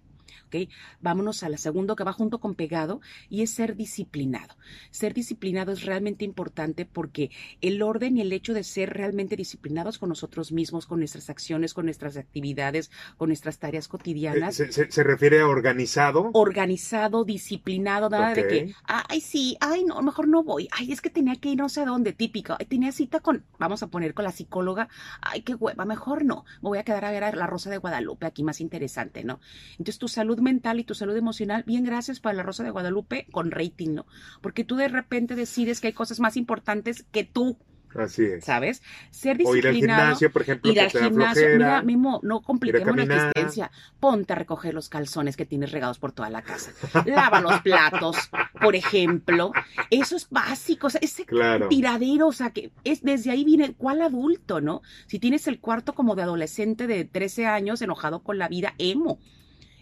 Vámonos 1.01 1.43
a 1.43 1.49
la 1.49 1.57
segunda 1.57 1.97
que 1.97 2.05
va 2.05 2.13
junto 2.13 2.39
con 2.39 2.55
pegado 2.55 3.01
y 3.29 3.43
es 3.43 3.51
ser 3.51 3.77
disciplinado. 3.77 4.57
Ser 4.91 5.15
disciplinado 5.15 5.73
es 5.73 5.85
realmente 5.85 6.25
importante 6.25 6.85
porque 6.87 7.31
el 7.61 7.83
orden 7.83 8.17
y 8.17 8.21
el 8.21 8.33
hecho 8.33 8.55
de 8.55 8.65
ser 8.65 8.91
realmente 8.91 9.37
disciplinados 9.37 9.99
con 9.99 10.09
nosotros 10.09 10.53
mismos, 10.53 10.87
con 10.87 10.99
nuestras 10.99 11.31
acciones, 11.31 11.75
con 11.75 11.87
nuestras 11.87 12.17
actividades, 12.17 12.91
con 13.17 13.29
nuestras 13.29 13.59
tareas 13.59 13.89
cotidianas. 13.89 14.61
Eh, 14.61 14.73
¿Se, 14.73 15.03
refiere 15.03 15.41
a 15.41 15.49
organizado? 15.49 16.31
Organizado, 16.33 17.25
disciplinado, 17.25 18.11
nada 18.11 18.35
de 18.35 18.47
que, 18.47 18.75
ay, 18.85 19.21
sí, 19.21 19.57
ay, 19.61 19.85
no, 19.85 20.01
mejor 20.03 20.29
no 20.29 20.43
voy, 20.43 20.69
ay, 20.73 20.93
es 20.93 21.01
que 21.01 21.11
tenía 21.11 21.37
que 21.37 21.51
ir 21.51 21.59
no 21.59 21.69
sé 21.69 21.85
dónde, 21.85 22.13
típico, 22.13 22.57
tenía 22.69 22.93
cita 22.93 23.21
con, 23.21 23.45
vamos 23.59 23.83
a 23.83 23.89
poner 23.89 24.15
con 24.15 24.25
la 24.25 24.33
psicóloga, 24.33 24.89
ay, 25.21 25.43
qué 25.43 25.55
hueva, 25.55 25.85
mejor 25.85 26.25
no, 26.25 26.45
me 26.63 26.71
voy 26.71 26.79
a 26.79 26.85
quedar 26.85 27.05
a 27.05 27.11
ver 27.11 27.25
a 27.25 27.33
la 27.33 27.47
Rosa 27.47 27.71
de 27.71 27.79
Guadalupe, 27.79 28.27
aquí 28.27 28.43
más 28.43 28.61
interesante, 28.61 29.25
¿no? 29.25 29.41
Entonces 29.73 29.99
tu 29.99 30.09
salud 30.23 30.39
mental 30.39 30.79
y 30.79 30.85
tu 30.85 30.95
salud 30.95 31.17
emocional, 31.17 31.65
bien 31.67 31.85
gracias 31.85 32.21
para 32.21 32.37
la 32.37 32.45
Rosa 32.45 32.63
de 32.63 32.71
Guadalupe 32.71 33.27
con 33.33 33.51
rating, 33.51 33.95
¿no? 33.95 34.07
Porque 34.41 34.63
tú 34.63 34.77
de 34.77 34.87
repente 34.87 35.35
decides 35.35 35.81
que 35.81 35.89
hay 35.89 35.93
cosas 35.93 36.21
más 36.21 36.37
importantes 36.37 37.05
que 37.11 37.25
tú. 37.25 37.59
Así 37.95 38.25
es. 38.25 38.45
¿Sabes? 38.45 38.83
Ser 39.11 39.37
disciplinado. 39.37 39.51
O 39.51 39.57
ir 39.57 39.67
al 39.67 39.75
gimnasio, 39.75 40.33
por 40.33 40.43
ejemplo. 40.43 40.71
Ir 40.71 40.81
al 40.81 40.91
gimnasio. 40.91 41.49
Mira, 41.55 41.83
Mimo, 41.83 42.21
no 42.23 42.41
compliquemos 42.41 42.97
la 42.97 43.03
existencia. 43.03 43.71
Ponte 43.99 44.33
a 44.33 44.37
recoger 44.37 44.73
los 44.75 44.89
calzones 44.89 45.37
que 45.37 45.45
tienes 45.45 45.73
regados 45.73 45.99
por 45.99 46.13
toda 46.13 46.31
la 46.31 46.43
casa. 46.43 46.73
Lava 47.05 47.41
los 47.41 47.61
platos, 47.61 48.17
por 48.61 48.77
ejemplo. 48.77 49.53
Eso 49.91 50.15
es 50.17 50.31
básico. 50.31 50.87
O 50.87 50.91
sea, 50.91 51.01
ese 51.03 51.27
tiradero, 51.69 52.29
o 52.29 52.33
sea, 52.33 52.51
que 52.51 52.71
es 52.85 53.03
desde 53.03 53.33
ahí 53.33 53.45
viene, 53.45 53.75
¿cuál 53.75 54.01
adulto, 54.01 54.61
no? 54.61 54.83
Si 55.07 55.19
tienes 55.19 55.49
el 55.49 55.59
cuarto 55.59 55.95
como 55.95 56.15
de 56.15 56.23
adolescente 56.23 56.87
de 56.87 57.05
13 57.05 57.47
años 57.47 57.83
enojado 57.83 58.23
con 58.23 58.39
la 58.39 58.49
vida, 58.49 58.75
emo 58.79 59.19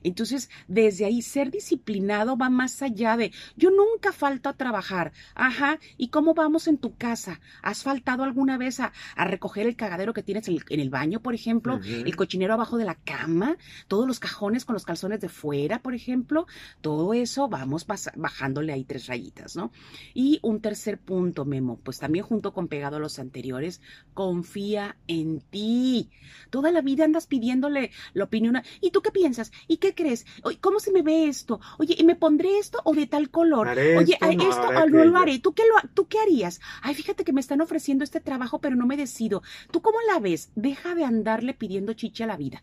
Entonces, 0.02 0.50
desde 0.69 1.04
ahí, 1.04 1.23
ser 1.23 1.50
disciplinado 1.50 2.37
va 2.37 2.50
más 2.50 2.83
allá 2.83 3.16
de, 3.16 3.33
yo 3.57 3.71
nunca 3.71 4.12
falto 4.12 4.49
a 4.49 4.54
trabajar. 4.54 5.12
Ajá, 5.35 5.78
¿y 5.97 6.09
cómo 6.09 6.35
vamos 6.35 6.66
en 6.69 6.78
tu 6.78 6.97
casa? 6.97 7.40
¿Has 7.62 7.83
faltado 7.83 8.25
alguna 8.25 8.59
vez 8.59 8.80
a, 8.80 8.92
recoger 9.16 9.66
el 9.66 9.76
cagadero 9.76 10.12
que 10.12 10.23
tienes 10.23 10.49
en 10.49 10.80
el, 10.80 10.90
baño, 10.90 11.21
por 11.21 11.35
ejemplo? 11.35 11.80
El 11.85 12.16
cochinero 12.16 12.54
abajo 12.54 12.78
de 12.78 12.85
la 12.85 12.95
cama, 12.95 13.57
todos 13.88 14.07
los 14.07 14.19
cajones 14.19 14.64
con 14.64 14.75
los 14.75 14.85
calzones 14.85 15.21
de 15.21 15.28
fuera, 15.28 15.80
por 15.80 15.95
ejemplo. 15.95 16.47
Todo 16.80 17.14
eso 17.14 17.49
vamos 17.49 17.87
bajándole 18.16 18.73
ahí 18.73 18.85
tres 18.85 19.07
rayitas, 19.07 19.57
¿no? 19.57 19.73
Y 20.14 20.40
un 20.42 20.61
tercer 20.61 20.99
punto, 20.99 21.45
Memo, 21.45 21.78
pues 21.83 21.99
también 21.99 22.25
junto 22.25 22.52
con 22.52 22.69
pegado 22.69 22.97
a 22.97 23.00
los 23.00 23.19
anteriores, 23.19 23.80
confía 24.14 24.97
en 25.07 25.40
ti. 25.40 26.11
Toda 26.50 26.73
la 26.73 26.80
vida 26.80 27.04
andas 27.04 27.26
pidiéndole 27.26 27.90
la 28.14 28.25
opinión. 28.25 28.61
¿Y 28.80 28.90
tú 28.90 29.02
qué 29.02 29.11
piensas? 29.11 29.52
¿Y 29.69 29.76
qué 29.78 29.89
crees? 29.94 30.26
¿Cómo 30.61 30.80
se 30.80 30.92
me 30.92 31.02
ve 31.02 31.26
esto? 31.26 31.61
Oye, 31.78 31.94
¿y 31.99 32.04
me 32.04 32.16
pondré 32.16 32.59
esto 32.59 32.80
o 32.85 32.94
de 32.94 33.06
tal 33.06 33.30
color? 33.30 33.68
Oye, 33.68 34.18
esto, 34.20 34.26
no, 34.32 34.50
esto 34.50 34.88
no 34.88 35.04
lo 35.04 35.18
haré. 35.18 35.38
¿Tú 35.38 35.52
qué, 35.52 35.62
lo, 35.62 35.88
¿Tú 35.94 36.06
qué 36.09 36.18
harías? 36.18 36.61
Ay, 36.82 36.94
fíjate 36.94 37.25
que 37.25 37.32
me 37.32 37.40
están 37.40 37.61
ofreciendo 37.61 38.04
este 38.04 38.20
trabajo, 38.20 38.61
pero 38.61 38.76
no 38.76 38.87
me 38.87 38.97
decido. 38.97 39.42
¿Tú 39.70 39.82
cómo 39.82 39.99
la 40.12 40.18
ves? 40.20 40.50
Deja 40.54 40.94
de 40.94 41.04
andarle 41.04 41.54
pidiendo 41.54 41.92
chicha 41.92 42.25
a 42.25 42.28
la 42.28 42.37
vida. 42.37 42.62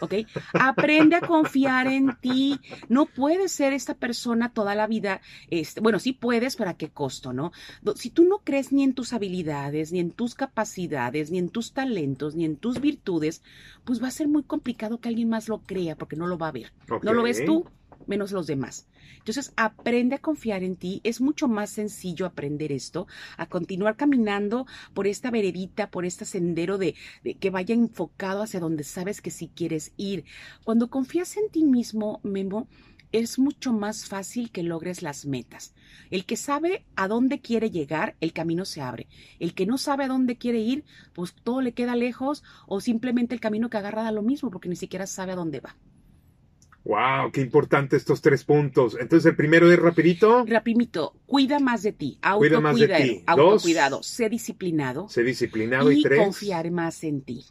¿Ok? 0.00 0.14
Aprende 0.54 1.16
a 1.16 1.20
confiar 1.20 1.86
en 1.86 2.16
ti. 2.20 2.58
No 2.88 3.06
puedes 3.06 3.52
ser 3.52 3.72
esta 3.72 3.94
persona 3.94 4.52
toda 4.52 4.74
la 4.74 4.86
vida. 4.86 5.20
Este, 5.50 5.80
bueno, 5.80 5.98
sí 5.98 6.12
puedes, 6.12 6.56
pero 6.56 6.70
¿a 6.70 6.74
qué 6.74 6.90
costo, 6.90 7.32
no? 7.32 7.52
Si 7.96 8.10
tú 8.10 8.24
no 8.24 8.38
crees 8.38 8.72
ni 8.72 8.82
en 8.82 8.94
tus 8.94 9.12
habilidades, 9.12 9.92
ni 9.92 10.00
en 10.00 10.10
tus 10.10 10.34
capacidades, 10.34 11.30
ni 11.30 11.38
en 11.38 11.50
tus 11.50 11.72
talentos, 11.72 12.34
ni 12.34 12.44
en 12.44 12.56
tus 12.56 12.80
virtudes, 12.80 13.42
pues 13.84 14.02
va 14.02 14.08
a 14.08 14.12
ser 14.12 14.28
muy 14.28 14.42
complicado 14.42 15.00
que 15.00 15.08
alguien 15.08 15.28
más 15.28 15.48
lo 15.48 15.58
crea 15.58 15.96
porque 15.96 16.16
no 16.16 16.26
lo 16.26 16.38
va 16.38 16.48
a 16.48 16.52
ver. 16.52 16.59
No 17.02 17.12
lo 17.12 17.22
ves 17.22 17.44
tú, 17.44 17.66
menos 18.06 18.32
los 18.32 18.46
demás. 18.46 18.86
Entonces, 19.18 19.52
aprende 19.56 20.16
a 20.16 20.20
confiar 20.20 20.62
en 20.62 20.76
ti. 20.76 21.00
Es 21.04 21.20
mucho 21.20 21.48
más 21.48 21.70
sencillo 21.70 22.26
aprender 22.26 22.72
esto, 22.72 23.06
a 23.36 23.46
continuar 23.46 23.96
caminando 23.96 24.66
por 24.94 25.06
esta 25.06 25.30
veredita, 25.30 25.90
por 25.90 26.04
este 26.04 26.24
sendero 26.24 26.78
de, 26.78 26.94
que 27.38 27.50
vaya 27.50 27.74
enfocado 27.74 28.42
hacia 28.42 28.60
donde 28.60 28.84
sabes 28.84 29.20
que 29.20 29.30
sí 29.30 29.50
quieres 29.54 29.92
ir. 29.96 30.24
Cuando 30.64 30.90
confías 30.90 31.36
en 31.36 31.50
ti 31.50 31.64
mismo, 31.64 32.20
Memo, 32.22 32.68
es 33.12 33.38
mucho 33.38 33.72
más 33.72 34.06
fácil 34.06 34.50
que 34.52 34.62
logres 34.62 35.02
las 35.02 35.26
metas. 35.26 35.74
El 36.10 36.24
que 36.24 36.36
sabe 36.36 36.84
a 36.94 37.08
dónde 37.08 37.40
quiere 37.40 37.70
llegar, 37.70 38.16
el 38.20 38.32
camino 38.32 38.64
se 38.64 38.80
abre. 38.80 39.08
El 39.40 39.52
que 39.54 39.66
no 39.66 39.78
sabe 39.78 40.04
a 40.04 40.08
dónde 40.08 40.36
quiere 40.36 40.60
ir, 40.60 40.84
pues 41.12 41.34
todo 41.34 41.60
le 41.60 41.72
queda 41.72 41.96
lejos 41.96 42.44
o 42.68 42.80
simplemente 42.80 43.34
el 43.34 43.40
camino 43.40 43.68
que 43.68 43.78
agarra 43.78 44.04
da 44.04 44.12
lo 44.12 44.22
mismo 44.22 44.50
porque 44.50 44.68
ni 44.68 44.76
siquiera 44.76 45.06
sabe 45.06 45.32
a 45.32 45.36
dónde 45.36 45.60
va. 45.60 45.76
Wow, 46.84 47.30
qué 47.32 47.42
importante 47.42 47.96
estos 47.96 48.22
tres 48.22 48.44
puntos. 48.44 48.96
Entonces 48.98 49.30
el 49.30 49.36
primero 49.36 49.70
es 49.70 49.78
rapidito. 49.78 50.44
Rapidito, 50.46 51.14
cuida 51.26 51.58
más 51.58 51.82
de 51.82 51.92
ti, 51.92 52.18
autocuidado, 52.22 52.62
más 52.62 52.78
de 52.78 52.88
ti. 52.88 53.22
autocuidado, 53.26 54.02
sé 54.02 54.28
disciplinado. 54.28 55.08
Sé 55.08 55.22
disciplinado 55.22 55.92
y, 55.92 56.00
y 56.00 56.16
confiar 56.16 56.70
más 56.70 57.04
en 57.04 57.22
ti. 57.22 57.44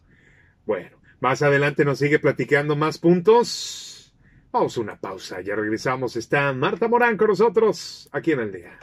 Bueno, 0.65 0.97
más 1.19 1.41
adelante 1.41 1.85
nos 1.85 1.99
sigue 1.99 2.19
platicando 2.19 2.75
más 2.75 2.97
puntos. 2.97 4.13
Vamos 4.51 4.77
a 4.77 4.81
una 4.81 4.99
pausa, 4.99 5.41
ya 5.41 5.55
regresamos. 5.55 6.15
Está 6.15 6.51
Marta 6.53 6.87
Morán 6.87 7.17
con 7.17 7.27
nosotros 7.27 8.09
aquí 8.11 8.31
en 8.31 8.39
el 8.39 8.51
día. 8.51 8.79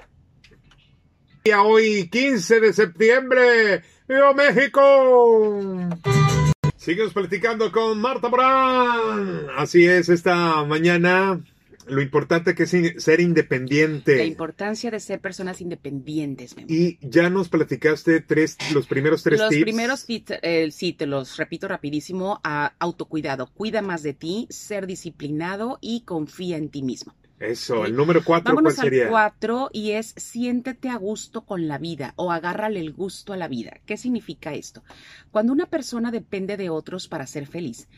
Y 1.43 1.51
hoy, 1.53 2.09
15 2.09 2.61
de 2.61 2.73
septiembre, 2.73 3.83
¡Viva 4.09 4.33
México! 4.35 5.89
Seguimos 6.87 7.15
platicando 7.15 7.73
con 7.73 8.01
Marta 8.01 8.29
Morán. 8.29 9.49
Así 9.57 9.87
es, 9.87 10.09
esta 10.09 10.63
mañana 10.63 11.43
lo 11.89 12.01
importante 12.01 12.55
que 12.55 12.63
es 12.63 13.03
ser 13.03 13.19
independiente. 13.19 14.15
La 14.15 14.23
importancia 14.23 14.93
de 14.93 15.01
ser 15.01 15.19
personas 15.19 15.61
independientes. 15.61 16.55
Y 16.69 16.99
ya 17.01 17.29
nos 17.29 17.49
platicaste 17.49 18.21
tres, 18.21 18.57
los 18.73 18.87
primeros 18.87 19.25
tres 19.25 19.41
tips. 19.41 19.53
Los 19.53 19.63
primeros 19.65 20.07
tips, 20.07 20.35
eh, 20.43 20.71
sí, 20.71 20.93
te 20.93 21.07
los 21.07 21.37
repito 21.39 21.67
rapidísimo, 21.67 22.41
a 22.45 22.75
autocuidado. 22.79 23.49
Cuida 23.53 23.83
más 23.83 24.05
de 24.05 24.15
ti, 24.15 24.47
ser 24.49 24.87
disciplinado 24.87 25.79
y 25.81 26.03
confía 26.03 26.57
en 26.57 26.69
ti 26.69 26.85
mismo. 26.85 27.17
Eso, 27.39 27.85
el 27.85 27.95
número 27.95 28.25
cuatro, 28.25 28.55
Vámonos 28.55 28.77
¿cuál 28.77 28.87
sería? 28.87 29.05
al 29.05 29.11
cuatro 29.11 29.69
y 29.71 29.91
es 29.91 30.15
siéntete 30.17 30.89
a 30.89 30.97
gusto 30.97 31.45
con 31.45 31.69
la 31.69 31.77
vida 31.77 32.15
o 32.17 32.33
agárrale 32.33 32.81
el 32.81 32.95
gusto 32.95 33.35
a 33.35 33.37
la 33.37 33.47
vida. 33.47 33.79
¿Qué 33.85 33.99
significa 33.99 34.55
esto? 34.55 34.83
Cuando 35.33 35.53
una 35.53 35.67
persona 35.67 36.11
depende 36.11 36.57
de 36.57 36.71
otros 36.71 37.09
para 37.09 37.27
ser 37.27 37.47
feliz, 37.47 37.89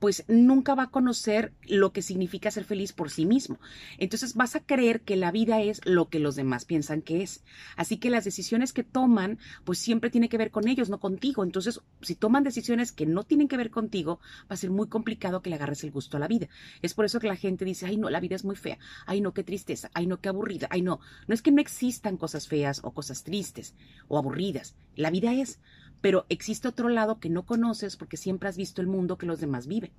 pues 0.00 0.24
nunca 0.26 0.74
va 0.74 0.84
a 0.84 0.90
conocer 0.90 1.52
lo 1.68 1.92
que 1.92 2.02
significa 2.02 2.50
ser 2.50 2.64
feliz 2.64 2.92
por 2.92 3.10
sí 3.10 3.24
mismo. 3.24 3.60
Entonces 3.98 4.34
vas 4.34 4.56
a 4.56 4.60
creer 4.64 5.02
que 5.02 5.14
la 5.14 5.30
vida 5.30 5.62
es 5.62 5.80
lo 5.84 6.08
que 6.08 6.18
los 6.18 6.34
demás 6.34 6.64
piensan 6.64 7.00
que 7.00 7.22
es. 7.22 7.44
Así 7.76 7.98
que 7.98 8.10
las 8.10 8.24
decisiones 8.24 8.72
que 8.72 8.82
toman, 8.82 9.38
pues 9.64 9.78
siempre 9.78 10.10
tiene 10.10 10.28
que 10.28 10.38
ver 10.38 10.50
con 10.50 10.66
ellos, 10.66 10.90
no 10.90 10.98
contigo. 10.98 11.44
Entonces, 11.44 11.80
si 12.02 12.16
toman 12.16 12.42
decisiones 12.42 12.90
que 12.90 13.06
no 13.06 13.22
tienen 13.22 13.46
que 13.46 13.56
ver 13.56 13.70
contigo, 13.70 14.18
va 14.50 14.54
a 14.54 14.56
ser 14.56 14.70
muy 14.70 14.88
complicado 14.88 15.40
que 15.40 15.50
le 15.50 15.56
agarres 15.56 15.84
el 15.84 15.92
gusto 15.92 16.16
a 16.16 16.20
la 16.20 16.26
vida. 16.26 16.48
Es 16.82 16.94
por 16.94 17.04
eso 17.04 17.20
que 17.20 17.28
la 17.28 17.36
gente 17.36 17.64
dice, 17.64 17.86
ay 17.86 17.96
no, 17.96 18.10
la 18.10 18.18
vida 18.18 18.34
es 18.34 18.44
muy 18.44 18.56
fea 18.56 18.78
ay 19.06 19.20
no, 19.20 19.32
qué 19.32 19.44
tristeza, 19.44 19.90
ay 19.94 20.06
no, 20.06 20.20
qué 20.20 20.28
aburrida, 20.28 20.68
ay 20.70 20.82
no. 20.82 21.00
No 21.26 21.34
es 21.34 21.42
que 21.42 21.52
no 21.52 21.60
existan 21.60 22.16
cosas 22.16 22.48
feas 22.48 22.80
o 22.84 22.92
cosas 22.92 23.24
tristes 23.24 23.74
o 24.08 24.18
aburridas, 24.18 24.76
la 24.96 25.10
vida 25.10 25.34
es, 25.34 25.60
pero 26.00 26.26
existe 26.28 26.68
otro 26.68 26.88
lado 26.88 27.18
que 27.18 27.30
no 27.30 27.44
conoces 27.44 27.96
porque 27.96 28.16
siempre 28.16 28.48
has 28.48 28.56
visto 28.56 28.80
el 28.80 28.86
mundo 28.86 29.18
que 29.18 29.26
los 29.26 29.40
demás 29.40 29.66
viven. 29.66 29.92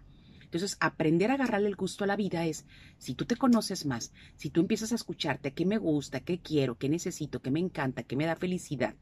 Entonces, 0.49 0.77
aprender 0.79 1.29
a 1.29 1.35
agarrarle 1.35 1.67
el 1.67 1.75
gusto 1.75 2.03
a 2.03 2.07
la 2.07 2.15
vida 2.15 2.45
es, 2.47 2.65
si 2.97 3.13
tú 3.13 3.25
te 3.25 3.35
conoces 3.35 3.85
más, 3.85 4.11
si 4.35 4.49
tú 4.49 4.61
empiezas 4.61 4.91
a 4.91 4.95
escucharte 4.95 5.53
qué 5.53 5.63
me 5.63 5.77
gusta, 5.77 6.21
qué 6.21 6.39
quiero, 6.39 6.75
qué 6.75 6.89
necesito, 6.89 7.39
qué 7.39 7.51
me 7.51 7.59
encanta, 7.59 8.01
qué 8.01 8.15
me 8.15 8.25
da 8.25 8.35
felicidad, 8.35 8.95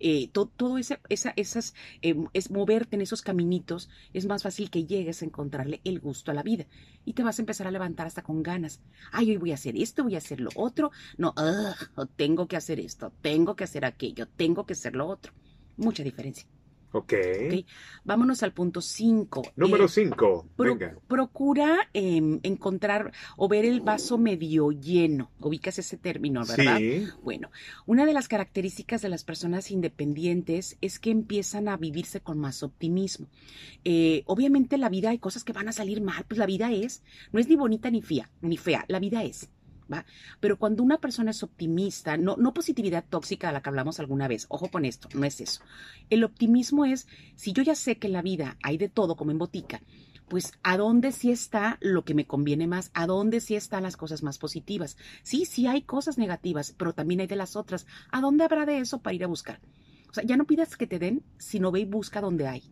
eh, 0.00 0.28
todo, 0.28 0.78
ese, 0.78 1.00
esa, 1.08 1.32
esas, 1.36 1.74
em, 2.02 2.26
es 2.32 2.50
moverte 2.50 2.96
en 2.96 3.02
esos 3.02 3.22
caminitos, 3.22 3.88
es 4.12 4.26
más 4.26 4.42
fácil 4.42 4.70
que 4.70 4.84
llegues 4.84 5.22
a 5.22 5.24
encontrarle 5.24 5.80
el 5.84 6.00
gusto 6.00 6.30
a 6.30 6.34
la 6.34 6.42
vida. 6.42 6.66
Y 7.04 7.12
te 7.14 7.22
vas 7.22 7.38
a 7.38 7.42
empezar 7.42 7.66
a 7.66 7.70
levantar 7.70 8.06
hasta 8.06 8.22
con 8.22 8.42
ganas. 8.42 8.80
Ay, 9.12 9.30
hoy 9.30 9.36
voy 9.36 9.50
a 9.52 9.54
hacer 9.54 9.76
esto, 9.76 10.04
voy 10.04 10.14
a 10.14 10.18
hacer 10.18 10.40
lo 10.40 10.50
otro. 10.54 10.90
No, 11.18 11.34
tengo 12.16 12.48
que 12.48 12.56
hacer 12.56 12.80
esto, 12.80 13.12
tengo 13.20 13.56
que 13.56 13.64
hacer 13.64 13.84
aquello, 13.84 14.26
tengo 14.28 14.66
que 14.66 14.74
hacer 14.74 14.96
lo 14.96 15.06
otro. 15.06 15.32
Mucha 15.76 16.02
diferencia. 16.02 16.46
Ok. 16.94 17.12
Vámonos 18.04 18.44
al 18.44 18.52
punto 18.52 18.80
5. 18.80 19.42
Número 19.56 19.88
5. 19.88 20.46
Eh, 20.64 20.94
procura 21.08 21.88
em, 21.92 22.38
encontrar 22.44 23.10
o 23.36 23.48
ver 23.48 23.64
el 23.64 23.80
vaso 23.80 24.16
medio 24.16 24.70
lleno. 24.70 25.32
Ubicas 25.40 25.80
ese 25.80 25.96
término, 25.96 26.44
¿verdad? 26.46 26.78
Sí. 26.78 27.08
Bueno, 27.20 27.50
una 27.86 28.06
de 28.06 28.12
las 28.12 28.28
características 28.28 29.02
de 29.02 29.08
las 29.08 29.24
personas 29.24 29.72
independientes 29.72 30.76
es 30.80 31.00
que 31.00 31.10
empiezan 31.10 31.66
a 31.66 31.76
vivirse 31.76 32.20
con 32.20 32.38
más 32.38 32.62
optimismo. 32.62 33.26
Eh, 33.82 34.22
obviamente 34.26 34.78
la 34.78 34.88
vida 34.88 35.10
hay 35.10 35.18
cosas 35.18 35.42
que 35.42 35.52
van 35.52 35.66
a 35.66 35.72
salir 35.72 36.00
mal, 36.00 36.24
pues 36.28 36.38
la 36.38 36.46
vida 36.46 36.70
es, 36.72 37.02
no 37.32 37.40
es 37.40 37.48
ni 37.48 37.56
bonita 37.56 37.90
ni 37.90 38.02
fea, 38.02 38.30
ni 38.40 38.56
fea, 38.56 38.84
la 38.86 39.00
vida 39.00 39.24
es. 39.24 39.50
Pero 40.40 40.58
cuando 40.58 40.82
una 40.82 40.98
persona 40.98 41.30
es 41.30 41.42
optimista, 41.42 42.16
no, 42.16 42.36
no 42.36 42.54
positividad 42.54 43.04
tóxica 43.08 43.48
a 43.48 43.52
la 43.52 43.62
que 43.62 43.68
hablamos 43.68 44.00
alguna 44.00 44.28
vez, 44.28 44.46
ojo 44.48 44.68
con 44.68 44.84
esto, 44.84 45.08
no 45.14 45.24
es 45.24 45.40
eso. 45.40 45.62
El 46.10 46.24
optimismo 46.24 46.84
es, 46.84 47.06
si 47.36 47.52
yo 47.52 47.62
ya 47.62 47.74
sé 47.74 47.98
que 47.98 48.08
en 48.08 48.14
la 48.14 48.22
vida 48.22 48.56
hay 48.62 48.78
de 48.78 48.88
todo 48.88 49.16
como 49.16 49.30
en 49.30 49.38
botica, 49.38 49.80
pues 50.28 50.52
a 50.62 50.76
dónde 50.76 51.12
sí 51.12 51.30
está 51.30 51.78
lo 51.80 52.04
que 52.04 52.14
me 52.14 52.26
conviene 52.26 52.66
más, 52.66 52.90
a 52.94 53.06
dónde 53.06 53.40
sí 53.40 53.54
están 53.54 53.82
las 53.82 53.96
cosas 53.96 54.22
más 54.22 54.38
positivas. 54.38 54.96
Sí, 55.22 55.44
sí 55.44 55.66
hay 55.66 55.82
cosas 55.82 56.18
negativas, 56.18 56.74
pero 56.76 56.94
también 56.94 57.20
hay 57.20 57.26
de 57.26 57.36
las 57.36 57.56
otras. 57.56 57.86
¿A 58.10 58.20
dónde 58.20 58.44
habrá 58.44 58.66
de 58.66 58.78
eso 58.78 59.00
para 59.00 59.14
ir 59.14 59.24
a 59.24 59.28
buscar? 59.28 59.60
O 60.08 60.14
sea, 60.14 60.24
ya 60.24 60.36
no 60.36 60.46
pidas 60.46 60.76
que 60.76 60.86
te 60.86 60.98
den, 60.98 61.22
sino 61.38 61.70
ve 61.70 61.80
y 61.80 61.84
busca 61.84 62.20
donde 62.20 62.48
hay. 62.48 62.62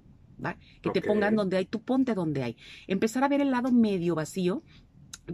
¿va? 0.45 0.57
Que 0.81 0.91
te 0.91 1.03
pongan 1.03 1.37
donde 1.37 1.57
hay, 1.57 1.67
tú 1.67 1.83
ponte 1.83 2.15
donde 2.15 2.43
hay. 2.43 2.57
Empezar 2.87 3.25
a 3.25 3.29
ver 3.29 3.41
el 3.41 3.51
lado 3.51 3.71
medio 3.71 4.15
vacío 4.15 4.63